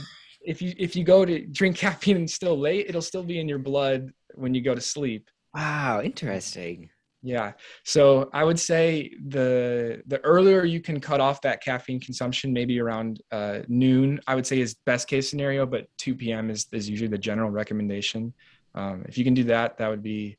[0.41, 3.49] if you if you go to drink caffeine and still late, it'll still be in
[3.49, 5.29] your blood when you go to sleep.
[5.55, 6.91] Wow, interesting.
[7.25, 7.53] Yeah.
[7.85, 12.79] So I would say the the earlier you can cut off that caffeine consumption, maybe
[12.79, 16.51] around uh, noon, I would say is best case scenario, but 2 p.m.
[16.51, 18.35] is, is usually the general recommendation.
[18.75, 20.39] Um, if you can do that, that would be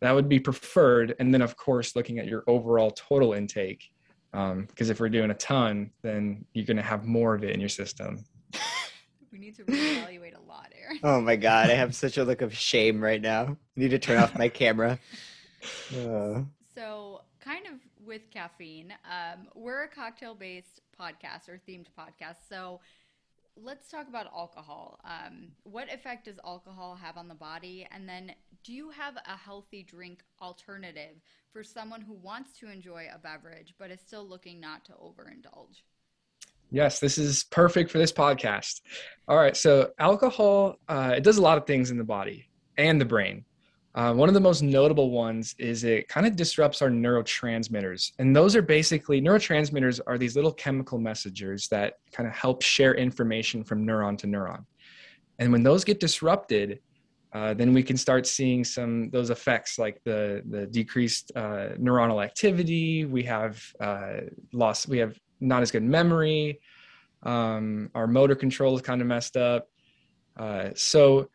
[0.00, 1.14] that would be preferred.
[1.18, 3.90] And then of course, looking at your overall total intake,
[4.32, 7.50] because um, if we're doing a ton, then you're going to have more of it
[7.50, 8.24] in your system.
[9.32, 10.98] We need to reevaluate a lot, Aaron.
[11.02, 13.58] Oh my god, I have such a look of shame right now.
[13.76, 14.98] I need to turn off my camera.
[15.92, 16.42] Uh,
[16.74, 17.74] So, kind of
[18.06, 22.36] with caffeine, um, we're a cocktail based podcast or themed podcast.
[22.48, 22.80] So,
[23.56, 25.00] let's talk about alcohol.
[25.04, 27.86] Um, what effect does alcohol have on the body?
[27.90, 28.32] And then,
[28.64, 31.16] do you have a healthy drink alternative
[31.52, 35.82] for someone who wants to enjoy a beverage but is still looking not to overindulge?
[36.70, 38.80] Yes, this is perfect for this podcast.
[39.28, 43.00] All right, so alcohol uh, it does a lot of things in the body and
[43.00, 43.44] the brain.
[43.96, 48.36] Uh, one of the most notable ones is it kind of disrupts our neurotransmitters, and
[48.36, 53.64] those are basically neurotransmitters are these little chemical messengers that kind of help share information
[53.64, 54.66] from neuron to neuron.
[55.38, 56.80] And when those get disrupted,
[57.32, 62.22] uh, then we can start seeing some those effects like the the decreased uh, neuronal
[62.22, 63.06] activity.
[63.06, 64.20] We have uh,
[64.52, 64.86] loss.
[64.86, 66.60] We have not as good memory.
[67.22, 69.68] Um, our motor control is kind of messed up.
[70.36, 71.30] Uh, so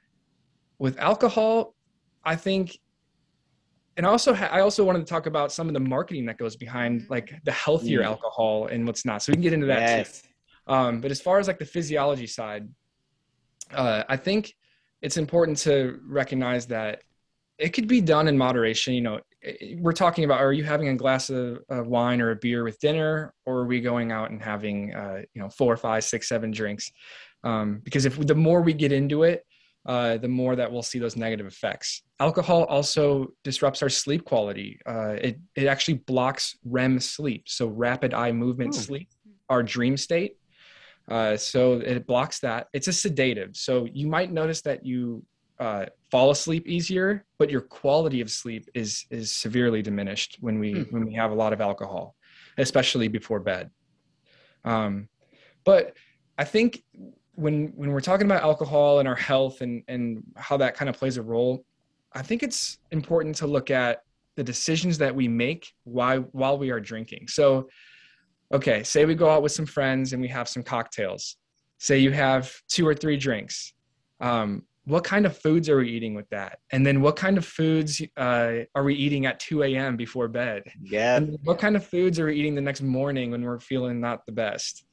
[0.79, 1.75] with alcohol,
[2.23, 2.77] I think,
[3.97, 6.55] and also ha- I also wanted to talk about some of the marketing that goes
[6.55, 8.05] behind like the healthier Mm.
[8.05, 9.21] alcohol and what's not.
[9.21, 10.11] So we can get into that too.
[10.67, 12.67] Um, but as far as like the physiology side,
[13.73, 14.53] uh, I think
[15.01, 17.01] it's important to recognize that
[17.57, 18.93] it could be done in moderation.
[18.93, 19.19] You know,
[19.77, 22.79] we're talking about are you having a glass of, of wine or a beer with
[22.79, 26.51] dinner, or are we going out and having uh, you know four, five, six, seven
[26.51, 26.91] drinks?
[27.43, 29.43] Um, because if the more we get into it,
[29.85, 32.03] uh, the more that we'll see those negative effects.
[32.19, 34.79] Alcohol also disrupts our sleep quality.
[34.85, 38.81] Uh, it it actually blocks REM sleep, so rapid eye movement Hmm.
[38.81, 39.09] sleep,
[39.49, 40.37] our dream state.
[41.09, 42.67] Uh, so it blocks that.
[42.73, 45.25] It's a sedative, so you might notice that you
[45.59, 50.71] uh, fall asleep easier, but your quality of sleep is is severely diminished when we
[50.73, 50.93] Hmm.
[50.95, 52.15] when we have a lot of alcohol,
[52.57, 53.71] especially before bed.
[54.63, 55.09] Um,
[55.65, 55.95] but
[56.37, 56.83] I think
[57.35, 60.97] when when we're talking about alcohol and our health and and how that kind of
[60.97, 61.65] plays a role,
[62.13, 64.03] I think it's important to look at
[64.35, 67.27] the decisions that we make while while we are drinking.
[67.27, 67.69] So,
[68.53, 71.37] okay, say we go out with some friends and we have some cocktails.
[71.77, 73.73] Say you have two or three drinks.
[74.19, 76.59] Um, what kind of foods are we eating with that?
[76.71, 79.95] And then what kind of foods uh, are we eating at 2 a.m.
[79.95, 80.63] before bed?
[80.81, 81.17] Yeah.
[81.17, 84.25] And what kind of foods are we eating the next morning when we're feeling not
[84.25, 84.85] the best?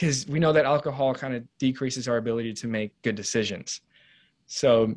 [0.00, 3.82] Because we know that alcohol kind of decreases our ability to make good decisions.
[4.46, 4.94] So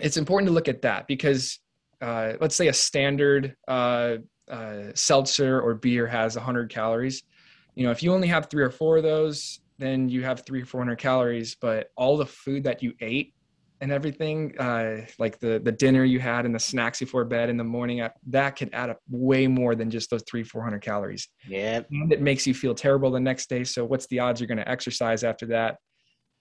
[0.00, 1.58] it's important to look at that because
[2.00, 4.16] uh, let's say a standard uh,
[4.50, 7.22] uh, seltzer or beer has 100 calories.
[7.74, 10.62] You know, if you only have three or four of those, then you have three
[10.62, 11.54] or 400 calories.
[11.54, 13.34] But all the food that you ate
[13.84, 17.58] and everything, uh, like the the dinner you had and the snacks before bed in
[17.58, 21.28] the morning, uh, that could add up way more than just those three, 400 calories.
[21.46, 23.62] Yeah, And it makes you feel terrible the next day.
[23.62, 25.76] So what's the odds you're going to exercise after that?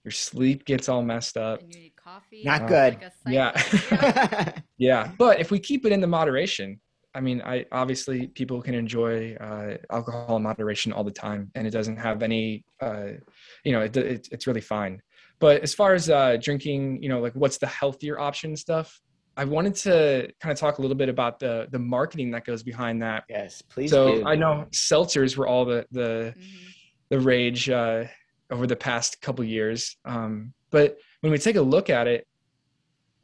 [0.05, 1.59] Your sleep gets all messed up.
[1.59, 2.43] And you need coffee.
[2.45, 2.93] Not It's good.
[3.01, 3.51] like Yeah.
[3.89, 4.51] Yeah.
[4.77, 6.79] Yeah, but if we keep it in the moderation,
[7.13, 11.67] I mean, I obviously people can enjoy uh, alcohol in moderation all the time, and
[11.67, 13.11] it doesn't have any, uh,
[13.63, 15.01] you know, it, it, it's really fine.
[15.43, 19.01] But as far as uh, drinking, you know, like what's the healthier option stuff,
[19.35, 22.63] I wanted to kind of talk a little bit about the the marketing that goes
[22.63, 23.25] behind that.
[23.27, 24.25] yes, please so do.
[24.25, 26.43] I know seltzers were all the the Mhm.
[27.09, 28.05] the rage uh,
[28.51, 29.97] over the past couple years.
[30.05, 32.25] Um, but when we take a look at it,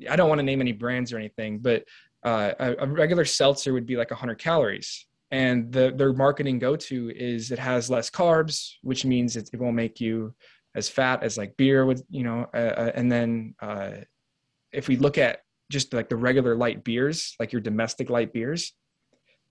[0.10, 1.86] I don't want to name any brands or anything, but
[2.26, 5.08] uh, a, a regular seltzer would be like 100 calories.
[5.32, 9.60] And the, their marketing go to is it has less carbs, which means it, it
[9.60, 10.34] won't make you
[10.76, 12.48] as fat as like beer would, you know.
[12.54, 13.92] Uh, uh, and then uh,
[14.72, 18.74] if we look at just like the regular light beers, like your domestic light beers,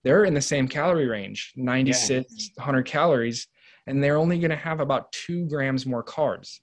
[0.04, 3.48] they're in the same calorie range, 96, 100 calories,
[3.86, 6.60] and they're only going to have about two grams more carbs.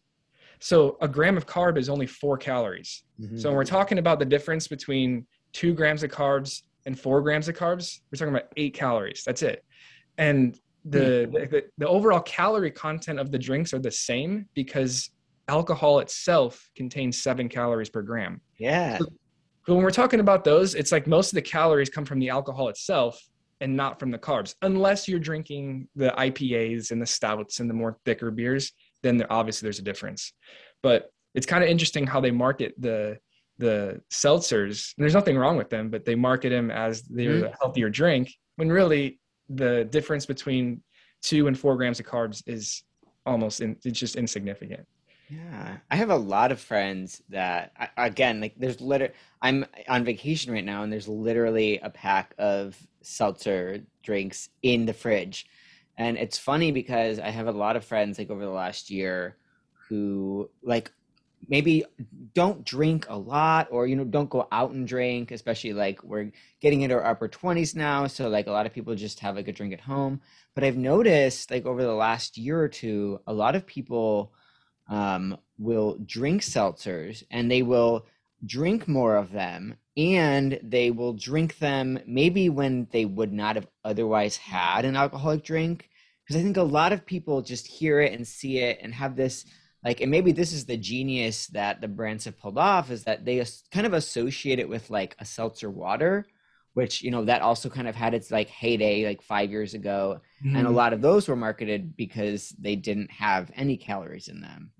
[0.59, 3.03] So a gram of carb is only four calories.
[3.19, 3.39] Mhm.
[3.39, 7.47] So when we're talking about the difference between two grams of carbs and four grams
[7.47, 9.23] of carbs, we're talking about eight calories.
[9.25, 9.65] That's it.
[10.17, 10.91] And Hmm.
[10.91, 15.09] the, the, the overall calorie content of the drinks are the same because
[15.47, 18.41] alcohol itself contains seven calories per gram.
[18.57, 18.99] yeah.
[19.67, 22.29] But when we're talking about those, it's like most of the calories come from the
[22.29, 23.19] alcohol itself
[23.61, 24.53] and not from the carbs.
[24.61, 28.71] Unless you're drinking the IPAs and the stouts and the more thicker beers,
[29.01, 30.33] then there, obviously there's a difference.
[30.83, 33.17] But it's kind of interesting how they market the
[33.57, 34.93] the seltzers.
[34.97, 37.45] There's nothing wrong with them, but they market them as they're hmm.
[37.45, 39.19] a healthier drink when really
[39.49, 40.81] the difference between
[41.21, 42.83] two and four grams of carbs is
[43.25, 44.87] almost in, it's just insignificant.
[45.29, 49.11] Yeah, I have a lot of friends that, again, like there's liter.
[49.41, 54.93] I'm on vacation right now, and there's literally a pack of seltzer drinks in the
[54.93, 55.47] fridge,
[55.97, 59.37] and it's funny because I have a lot of friends like over the last year
[59.89, 60.91] who like
[61.47, 61.83] maybe
[62.33, 66.31] don't drink a lot or you know don't go out and drink especially like we're
[66.61, 69.47] getting into our upper 20s now so like a lot of people just have like
[69.47, 70.21] a drink at home.
[70.53, 74.33] But i've noticed like over the last year or two a lot of people
[74.87, 78.05] um, will drink seltzers and they will
[78.45, 83.67] drink more of them and they will drink them maybe when they would not have
[83.83, 85.89] otherwise had an alcoholic drink.
[86.23, 89.15] Because i think a lot of people just hear it and see it and have
[89.15, 89.45] this
[89.85, 93.23] like and maybe this is the genius that the brands have pulled off is that
[93.23, 96.25] they kind of associate it with like a seltzer water
[96.73, 100.19] which you know that also kind of had its like heyday like five years ago
[100.43, 100.55] mm-hmm.
[100.55, 100.75] and a mm-hmm.
[100.75, 104.71] lot of those were marketed because they didn't have any calories in them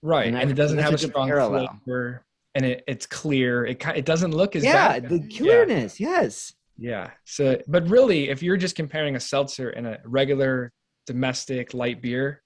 [0.00, 1.68] right and, and it doesn't have a strong parallel.
[1.84, 5.08] flavor and it, it's clear it it doesn't look as yeah bad.
[5.08, 6.08] the clearness yeah.
[6.08, 10.72] yes yeah so but really if you're just comparing a seltzer and a regular
[11.06, 12.41] domestic light beer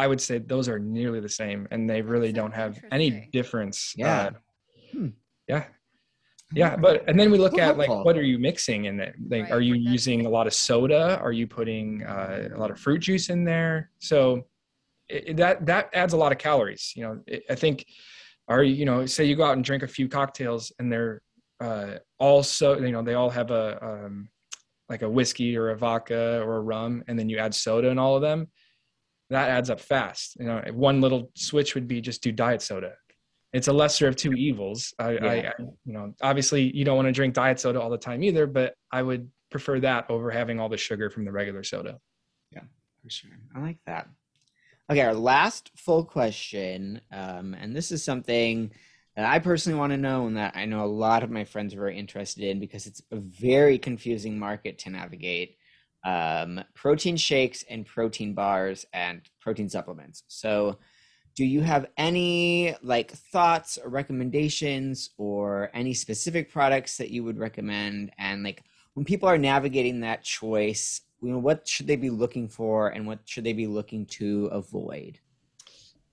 [0.00, 3.92] I would say those are nearly the same, and they really don't have any difference.
[3.96, 4.16] Yeah.
[4.16, 4.30] Uh,
[4.92, 5.08] hmm.
[5.46, 5.64] Yeah.
[6.52, 9.14] Yeah, but and then we look at like what are you mixing in it?
[9.28, 9.52] Like, right.
[9.52, 11.20] are you using a lot of soda?
[11.20, 13.90] Are you putting uh, a lot of fruit juice in there?
[14.00, 14.46] So
[15.08, 16.92] it, that that adds a lot of calories.
[16.96, 17.86] You know, it, I think,
[18.48, 21.22] are you know, say you go out and drink a few cocktails and they're
[21.60, 24.28] uh, all so you know they all have a um,
[24.88, 27.98] like a whiskey or a vodka or a rum, and then you add soda in
[27.98, 28.48] all of them
[29.30, 30.36] that adds up fast.
[30.38, 32.94] You know, one little switch would be just do diet soda.
[33.52, 34.92] It's a lesser of two evils.
[34.98, 35.24] I, yeah.
[35.24, 38.22] I, I you know, obviously you don't want to drink diet soda all the time
[38.22, 41.98] either, but I would prefer that over having all the sugar from the regular soda.
[42.52, 42.62] Yeah,
[43.02, 43.30] for sure.
[43.54, 44.08] I like that.
[44.90, 48.72] Okay, our last full question, um, and this is something
[49.16, 51.74] that I personally want to know, and that I know a lot of my friends
[51.74, 55.56] are very interested in because it's a very confusing market to navigate
[56.04, 60.22] um, protein shakes and protein bars and protein supplements.
[60.28, 60.78] So,
[61.36, 67.38] do you have any like thoughts or recommendations or any specific products that you would
[67.38, 68.12] recommend?
[68.18, 72.48] And like when people are navigating that choice, you know, what should they be looking
[72.48, 75.18] for and what should they be looking to avoid?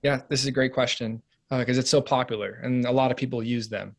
[0.02, 1.20] Yeah, this is a great question
[1.50, 3.96] because uh, it's so popular and a lot of people use them.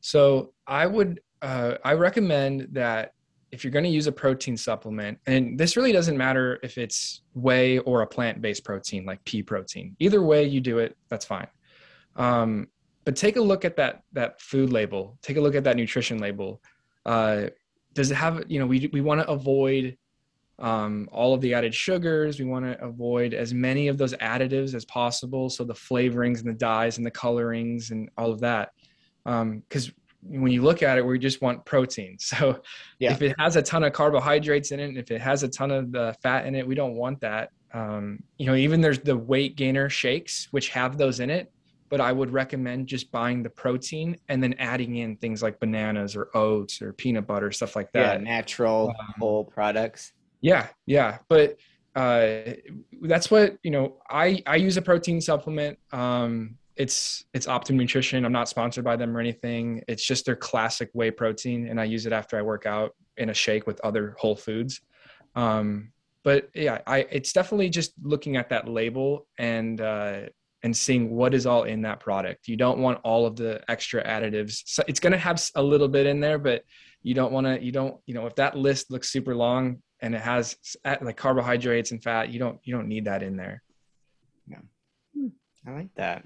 [0.00, 3.12] So I would uh, I recommend that
[3.56, 7.22] if you're going to use a protein supplement, and this really doesn't matter if it's
[7.32, 11.24] whey or a plant based protein like pea protein, either way you do it, that's
[11.24, 11.48] fine.
[12.16, 12.68] Um,
[13.06, 15.16] but take a look at that that food label.
[15.22, 16.60] Take a look at that nutrition label.
[17.06, 17.46] Uh,
[17.94, 19.96] does it have you know we we want to avoid
[20.58, 22.38] um, all of the added sugars.
[22.38, 25.48] We want to avoid as many of those additives as possible.
[25.48, 28.72] So the flavorings and the dyes and the colorings and all of that.
[29.24, 29.94] Because um,
[30.28, 32.16] when you look at it, we just want protein.
[32.26, 32.60] So
[32.98, 33.12] yeah.
[33.12, 35.92] if it has a ton of carbohydrates in it, if it has a ton of
[35.92, 37.50] the fat in it, we don't want that.
[37.72, 41.52] Um, you know, even there's the weight gainer shakes, which have those in it,
[41.88, 46.16] but I would recommend just buying the protein and then adding in things like bananas
[46.16, 48.18] or oats or peanut butter, stuff like that.
[48.18, 50.12] Yeah, natural um, whole products.
[50.40, 51.18] Yeah, yeah.
[51.28, 51.58] But
[51.94, 52.54] uh,
[53.02, 55.78] that's what, you know, I, I use a protein supplement.
[55.92, 58.24] Um, it's it's Optimum Nutrition.
[58.24, 59.82] I'm not sponsored by them or anything.
[59.88, 63.30] It's just their classic whey protein, and I use it after I work out in
[63.30, 64.80] a shake with other whole foods.
[65.34, 70.22] Um, but yeah, I it's definitely just looking at that label and uh,
[70.62, 72.48] and seeing what is all in that product.
[72.48, 74.62] You don't want all of the extra additives.
[74.66, 76.62] So it's going to have a little bit in there, but
[77.02, 77.62] you don't want to.
[77.62, 81.92] You don't you know if that list looks super long and it has like carbohydrates
[81.92, 83.62] and fat, you don't you don't need that in there.
[84.46, 84.58] Yeah,
[85.66, 86.24] I like that.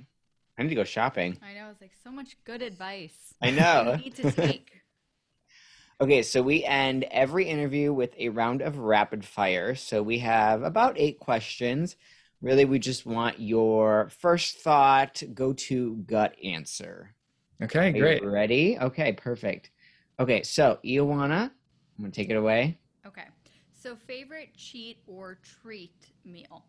[0.60, 1.38] I need to go shopping.
[1.42, 1.70] I know.
[1.70, 3.32] It's like so much good advice.
[3.40, 3.96] I know.
[3.98, 4.70] need to take.
[6.02, 9.74] okay, so we end every interview with a round of rapid fire.
[9.74, 11.96] So we have about eight questions.
[12.42, 17.14] Really, we just want your first thought, go to gut answer.
[17.62, 18.22] Okay, Are great.
[18.22, 18.78] ready?
[18.78, 19.70] Okay, perfect.
[20.18, 21.50] Okay, so Ioana, I'm
[21.98, 22.78] gonna take it away.
[23.06, 23.24] Okay.
[23.72, 26.66] So favorite cheat or treat meal?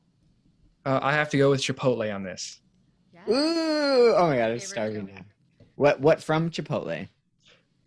[0.85, 2.61] Uh, I have to go with Chipotle on this.
[3.29, 4.13] Ooh!
[4.15, 5.21] Oh my god, I'm starving now.
[5.75, 5.99] What?
[5.99, 7.07] What from Chipotle?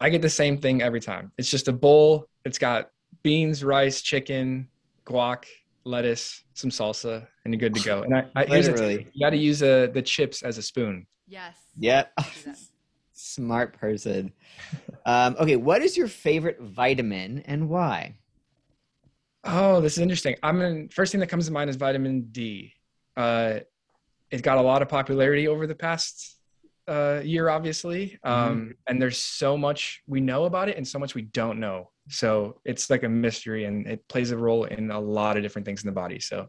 [0.01, 1.33] I get the same thing every time.
[1.39, 2.29] It's just a bowl.
[2.45, 2.91] It's got
[3.23, 4.69] beans, rice, chicken,
[5.07, 5.45] guac,
[5.85, 8.03] lettuce, some salsa, and you're good to go.
[8.03, 11.07] And I, I here's you got to use a, uh, the chips as a spoon.
[11.27, 11.57] Yes.
[11.79, 12.13] Yep.
[13.13, 14.33] Smart person.
[15.07, 18.17] Um, okay, what is your favorite vitamin and why?
[19.45, 20.37] Oh, this is interesting.
[20.43, 22.73] I'm in, first thing that comes to mind is vitamin D.
[23.17, 23.61] Uh,
[24.35, 26.39] it got a lot of popularity over the past
[26.89, 28.19] uh, year, obviously.
[28.27, 28.29] Mm-hmm.
[28.29, 28.71] Um, mm-hmm.
[28.89, 31.91] And there's so much we know about it and so much we don't know.
[32.09, 35.65] So it's like a mystery and it plays a role in a lot of different
[35.65, 36.19] things in the body.
[36.19, 36.49] So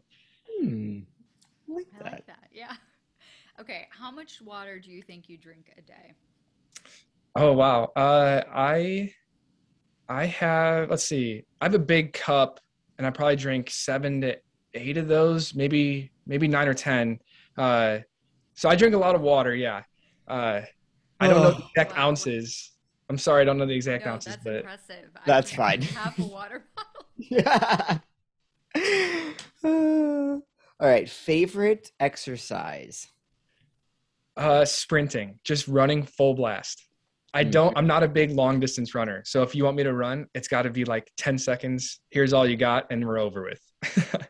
[0.60, 0.98] hmm.
[1.70, 2.06] I like that.
[2.06, 2.48] I like that.
[2.52, 2.72] Yeah.
[3.58, 6.12] Okay, how much water do you think you drink a day?
[7.34, 7.84] Oh wow.
[7.96, 9.14] Uh, I
[10.10, 11.46] I have let's see.
[11.62, 12.60] I have a big cup,
[12.98, 14.36] and I probably drink seven to
[14.74, 17.18] eight of those, maybe maybe nine or ten.
[17.56, 17.98] Uh,
[18.54, 19.54] so I drink a lot of water.
[19.54, 19.82] Yeah.
[20.28, 20.62] Uh,
[21.20, 22.08] I don't know the exact Wow.
[22.08, 22.72] ounces.
[23.08, 25.10] I'm sorry, I don't know the exact no, ounces, that's but impressive.
[25.16, 25.94] I That's can't fine.
[25.94, 27.06] Half a water bottle.
[27.16, 27.98] Yeah.
[30.80, 31.08] All right.
[31.08, 33.06] Favorite exercise?
[34.36, 36.84] uh, sprinting, just running full blast.
[37.32, 37.50] I Mm.
[37.52, 37.78] don't.
[37.78, 39.22] I'm not a big long distance runner.
[39.24, 42.00] So if you want me to run, it's got to be like 10 seconds.
[42.10, 43.60] Here's all you got, and we're over with.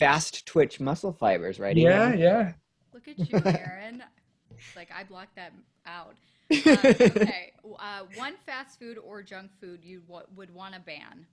[0.00, 1.76] Fast twitch muscle fibers, right?
[1.76, 2.18] yeah, Ian?
[2.18, 2.52] yeah.
[2.94, 4.02] Look at you, Aaron.
[4.50, 5.52] It's like I blocked that
[5.84, 6.14] out.
[6.50, 11.26] Um, okay, uh, one fast food or junk food you w- would want to ban.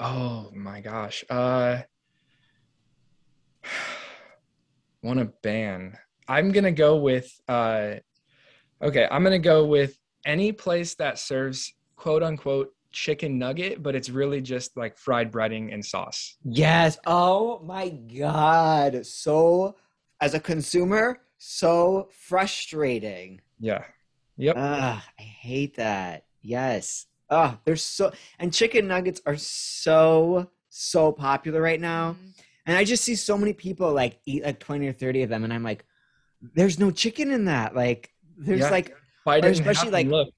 [0.00, 1.24] Oh my gosh.
[1.30, 1.82] Uh
[5.02, 5.96] want to ban.
[6.28, 7.94] I'm going to go with uh
[8.82, 13.94] okay, I'm going to go with any place that serves quote unquote chicken nugget, but
[13.94, 16.36] it's really just like fried breading and sauce.
[16.44, 16.98] Yes.
[17.06, 19.04] Oh my God.
[19.04, 19.76] So,
[20.20, 23.42] as a consumer, so frustrating.
[23.60, 23.84] Yeah.
[24.38, 24.54] Yep.
[24.58, 26.24] Ah, I hate that.
[26.40, 27.06] Yes.
[27.30, 32.12] Ah, they're so, and chicken nuggets are so, so popular right now.
[32.12, 32.32] Mm,
[32.66, 35.44] And I just see so many people like eat like 20 or 30 of them.
[35.44, 35.84] And I'm like,
[36.54, 37.74] there's no chicken in that.
[37.76, 38.70] Like, there's Yeah.
[38.70, 38.96] like,
[39.26, 40.28] Bite or it especially, and like, look.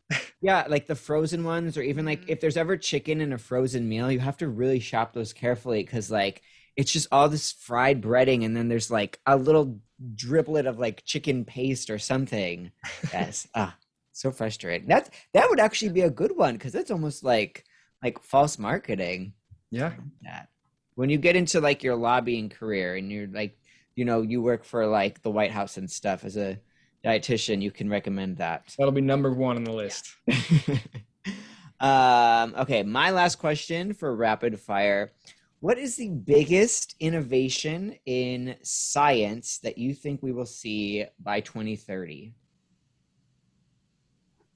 [0.40, 2.30] yeah, like the frozen ones, or even like Mhm.
[2.30, 5.84] if there's ever chicken in a frozen meal, you have to really shop those carefully
[5.84, 6.42] because like
[6.76, 9.80] it's just all this fried breading, and then there's like a little
[10.16, 12.72] driblet of like chicken paste or something.
[13.12, 13.76] Yes, ah,
[14.12, 14.88] so frustrating.
[14.88, 17.64] That's that would actually be a good one because that's almost like
[18.02, 19.34] like false marketing.
[19.70, 19.92] Yeah.
[20.22, 20.48] That
[20.94, 23.58] when you get into like your lobbying career and you're like,
[23.96, 26.58] you know, you work for like the White House and stuff as a
[27.04, 28.74] dietitian, you can recommend that.
[28.78, 30.16] That'll be number 1 on the list.
[31.80, 35.12] um, okay, my last question for rapid fire.
[35.60, 42.32] What is the biggest innovation in science that you think we will see by 2030?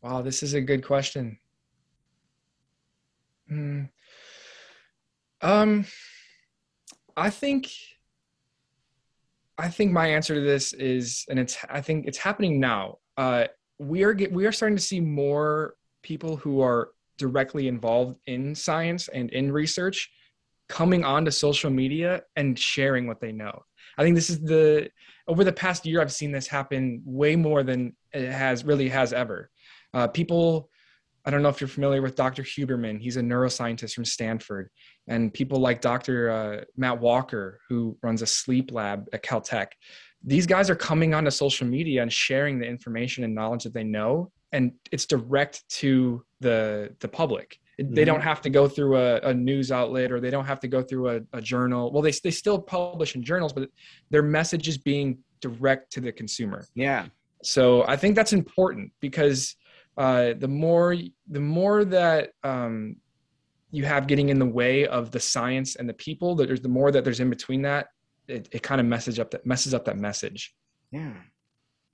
[0.00, 1.38] Wow, this is a good question.
[3.48, 3.82] Hmm.
[5.40, 5.84] Um,
[7.16, 7.70] I think,
[9.58, 12.98] I think my answer to this is, and it's, I think it's happening now.
[13.16, 13.46] Uh,
[13.78, 18.54] we are get, we are starting to see more people who are directly involved in
[18.54, 20.10] science and in research
[20.68, 23.64] coming onto social media and sharing what they know.
[23.98, 24.90] I think this is the
[25.28, 29.12] over the past year I've seen this happen way more than it has really has
[29.12, 29.50] ever.
[29.94, 30.70] Uh, people,
[31.24, 32.42] I don't know if you're familiar with Dr.
[32.42, 33.00] Huberman.
[33.00, 34.68] He's a neuroscientist from Stanford,
[35.06, 36.30] and people like Dr.
[36.30, 39.68] Uh, Matt Walker, who runs a sleep lab at Caltech.
[40.24, 43.84] These guys are coming onto social media and sharing the information and knowledge that they
[43.84, 47.58] know, and it's direct to the the public.
[47.78, 48.06] They Mhm.
[48.06, 50.82] don't have to go through a, a news outlet or they don't have to go
[50.82, 51.90] through a, a journal.
[51.90, 53.70] Well, they, they still publish in journals, but
[54.10, 56.66] their message is being direct to the consumer.
[56.74, 57.06] Yeah.
[57.42, 59.56] So I think that's important because
[59.96, 60.96] uh, the more
[61.28, 62.96] the more that um,
[63.70, 66.68] you have getting in the way of the science and the people, that there's the
[66.68, 67.88] more that there's in between that,
[68.28, 70.54] it, it kind of messes up that messes up that message.
[70.90, 71.14] Yeah.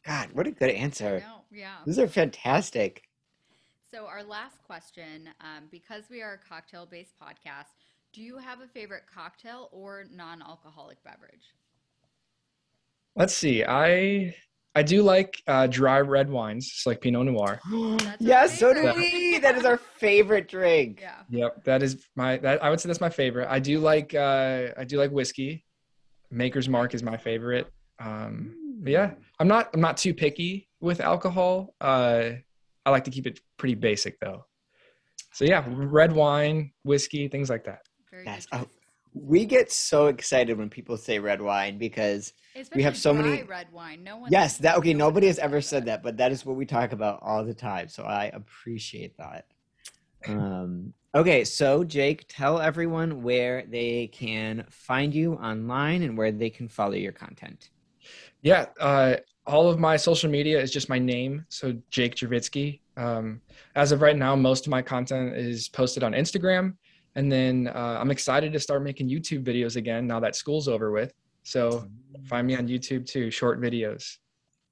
[0.07, 1.23] God, what a good answer.
[1.27, 1.77] No, yeah.
[1.85, 3.03] These are fantastic.
[3.91, 7.73] So our last question, um, because we are a cocktail-based podcast,
[8.13, 11.55] do you have a favorite cocktail or non-alcoholic beverage?
[13.17, 13.65] Let's see.
[13.65, 14.35] I
[14.79, 17.61] I do like uh, dry red wines, just like Pinot Noir.
[18.21, 19.39] yes, so do we.
[19.39, 21.01] That is our favorite drink.
[21.01, 21.17] Yeah.
[21.31, 22.37] Yep, that is my.
[22.37, 23.49] That, I would say that's my favorite.
[23.51, 24.15] I do like.
[24.15, 25.65] Uh, I do like whiskey.
[26.31, 27.67] Maker's Mark is my favorite.
[27.99, 29.11] Um, but yeah,
[29.41, 29.71] I'm not.
[29.75, 31.75] I'm not too picky with alcohol.
[31.81, 32.31] Uh,
[32.87, 34.45] I like to keep it pretty basic though.
[35.33, 37.81] So yeah, red wine, whiskey, things like that.
[38.13, 38.47] Very Yes.
[38.47, 38.78] good Oh, choice.
[39.15, 42.33] We get so excited when people say red wine because
[42.75, 44.03] we have Especially so many- red wine.
[44.05, 44.31] No one.
[44.31, 47.21] yes, that okay, nobody has ever said that, but that is what we talk about
[47.23, 47.89] all the time.
[47.89, 49.47] So I appreciate that.
[50.27, 56.51] Um okay, so Jake, tell everyone where they can find you online and where they
[56.51, 57.71] can follow your content.
[58.43, 62.81] Yeah, uh, all of my social media is just my name, so Jake Javitsky.
[62.97, 63.41] Um,
[63.75, 66.75] as of right now, most of my content is posted on Instagram,
[67.15, 70.91] and then uh, I'm excited to start making YouTube videos again now that school's over
[70.91, 71.13] with.
[71.43, 71.87] So
[72.27, 74.19] find me on YouTube too, short videos.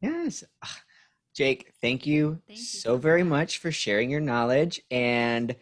[0.01, 0.45] Yes.
[0.62, 0.80] Ah,
[1.34, 3.30] Jake, thank you Thank you so so very much.
[3.30, 5.57] much for sharing your knowledge and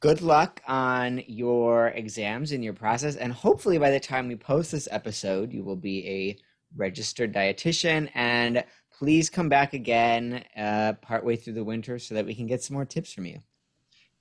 [0.00, 3.16] good luck on your exams and your process.
[3.16, 6.36] And hopefully, by the time we post this episode, you will be a
[6.76, 8.10] registered dietitian.
[8.14, 12.62] And please come back again uh, partway through the winter so that we can get
[12.62, 13.40] some more tips from you.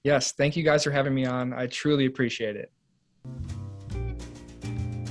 [0.03, 1.53] Yes, thank you guys for having me on.
[1.53, 2.71] I truly appreciate it.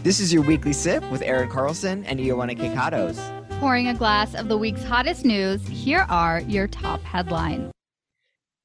[0.03, 3.21] This is your weekly sip with Aaron Carlson and Ioana Kekatos.
[3.61, 7.71] Pouring a glass of the week's hottest news, here are your top headlines.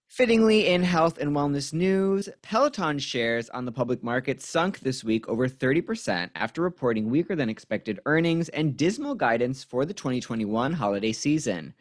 [0.08, 5.28] Fittingly, in health and wellness news, Peloton shares on the public market sunk this week
[5.28, 11.12] over 30% after reporting weaker than expected earnings and dismal guidance for the 2021 holiday
[11.12, 11.74] season.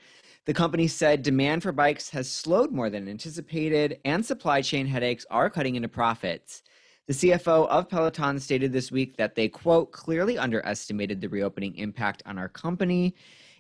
[0.47, 5.25] The company said demand for bikes has slowed more than anticipated, and supply chain headaches
[5.31, 6.63] are cutting into profits.
[7.07, 12.23] The CFO of Peloton stated this week that they, quote, clearly underestimated the reopening impact
[12.27, 13.15] on our company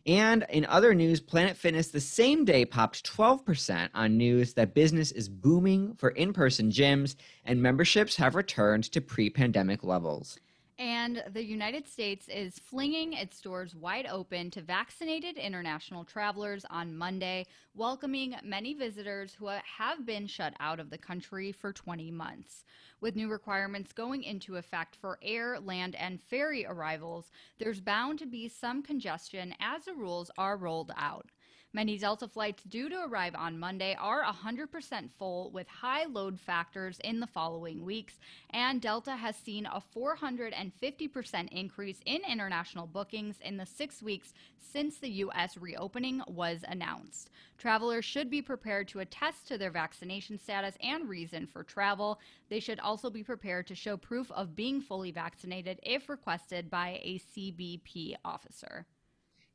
[0.07, 5.12] and in other news, Planet Fitness the same day popped 12% on news that business
[5.12, 10.39] is booming for in person gyms and memberships have returned to pre pandemic levels.
[10.79, 16.97] And the United States is flinging its doors wide open to vaccinated international travelers on
[16.97, 22.64] Monday, welcoming many visitors who have been shut out of the country for 20 months.
[23.01, 28.27] With new requirements going into effect for air, land, and ferry arrivals, there's bound to
[28.27, 31.31] be some congestion as the rules are rolled out.
[31.75, 37.01] Many Delta flights due to arrive on Monday are 100% full with high load factors
[37.03, 38.14] in the following weeks,
[38.51, 44.99] and Delta has seen a 450% increase in international bookings in the six weeks since
[44.99, 45.57] the U.S.
[45.57, 47.31] reopening was announced.
[47.59, 52.20] Travelers should be prepared to attest to their vaccination status and reason for travel.
[52.51, 57.01] They should also be prepared to show proof of being fully vaccinated if requested by
[57.03, 58.87] a CBP officer.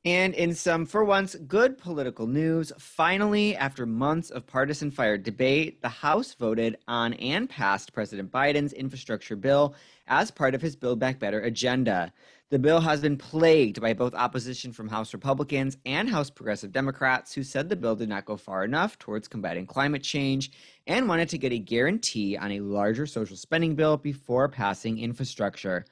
[0.06, 5.82] And in some, for once, good political news, finally, after months of partisan fired debate,
[5.82, 9.76] the House voted on and passed President Biden's infrastructure bill
[10.08, 12.14] as part of his Build Back Better agenda.
[12.50, 17.34] The bill has been plagued by both opposition from House Republicans and House Progressive Democrats
[17.34, 20.50] who said the bill did not go far enough towards combating climate change
[20.88, 25.86] and wanted to get a guarantee on a larger social spending bill before passing infrastructure.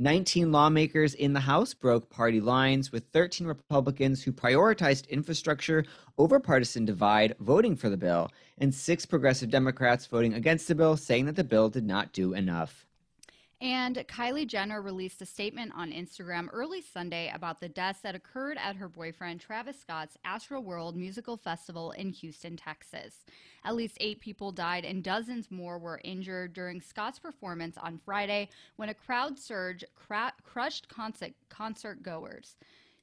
[0.00, 5.84] 19 lawmakers in the House broke party lines, with 13 Republicans who prioritized infrastructure
[6.16, 10.96] over partisan divide voting for the bill, and six progressive Democrats voting against the bill,
[10.96, 12.86] saying that the bill did not do enough.
[13.60, 18.56] And Kylie Jenner released a statement on Instagram early Sunday about the deaths that occurred
[18.56, 23.26] at her boyfriend Travis Scott's Astroworld musical festival in Houston, Texas.
[23.62, 28.48] At least eight people died and dozens more were injured during Scott's performance on Friday
[28.76, 32.56] when a crowd surge cra- crushed concert, concert goers.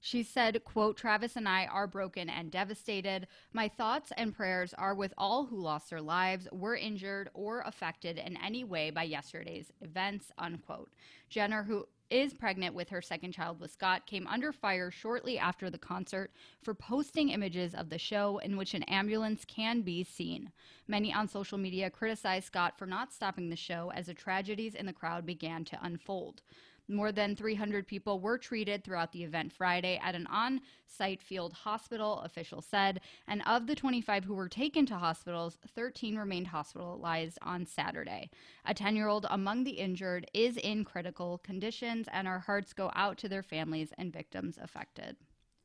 [0.08, 3.28] She said, quote, Travis and I are broken and devastated.
[3.51, 8.18] My thoughts and prayers are with all who lost their lives, were injured, or affected
[8.18, 10.93] in any way by yesterday's events, unquote.
[11.30, 15.70] Jenner, who is pregnant with her second child with Scott, came under fire shortly after
[15.70, 16.32] the concert
[16.62, 20.53] for posting images of the show in which an ambulance can be seen.
[20.88, 24.86] Many on social media criticized Scott for not stopping the show as the tragedies in
[24.86, 26.43] the crowd began to unfold.
[26.88, 31.53] More than 300 people were treated throughout the event Friday at an on site field
[31.53, 33.01] hospital, officials said.
[33.27, 38.29] And of the 25 who were taken to hospitals, 13 remained hospitalized on Saturday.
[38.65, 42.91] A 10 year old among the injured is in critical conditions, and our hearts go
[42.95, 45.17] out to their families and victims affected.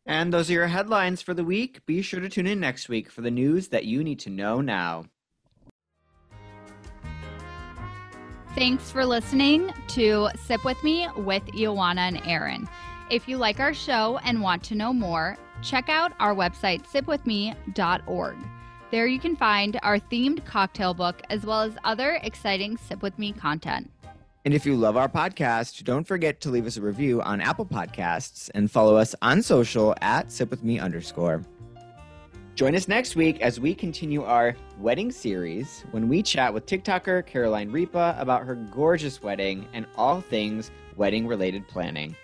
[0.05, 1.87] And those are your headlines for the week.
[1.87, 4.61] Be sure to tune in next week for the news that you need to know
[4.61, 5.05] now.
[8.55, 12.69] Thanks for listening to Sip With Me with Ioana and Aaron.
[13.11, 18.37] If you like our show and want to know more, check out our website, sipwithme.org.
[18.91, 23.19] There you can find our themed cocktail book as well as other exciting Sip With
[23.19, 23.91] Me content.
[24.45, 27.65] And if you love our podcast, don't forget to leave us a review on Apple
[27.65, 31.43] Podcasts and follow us on social at sipwithme underscore.
[32.55, 37.25] Join us next week as we continue our wedding series when we chat with TikToker
[37.25, 42.15] Caroline Ripa about her gorgeous wedding and all things wedding related planning.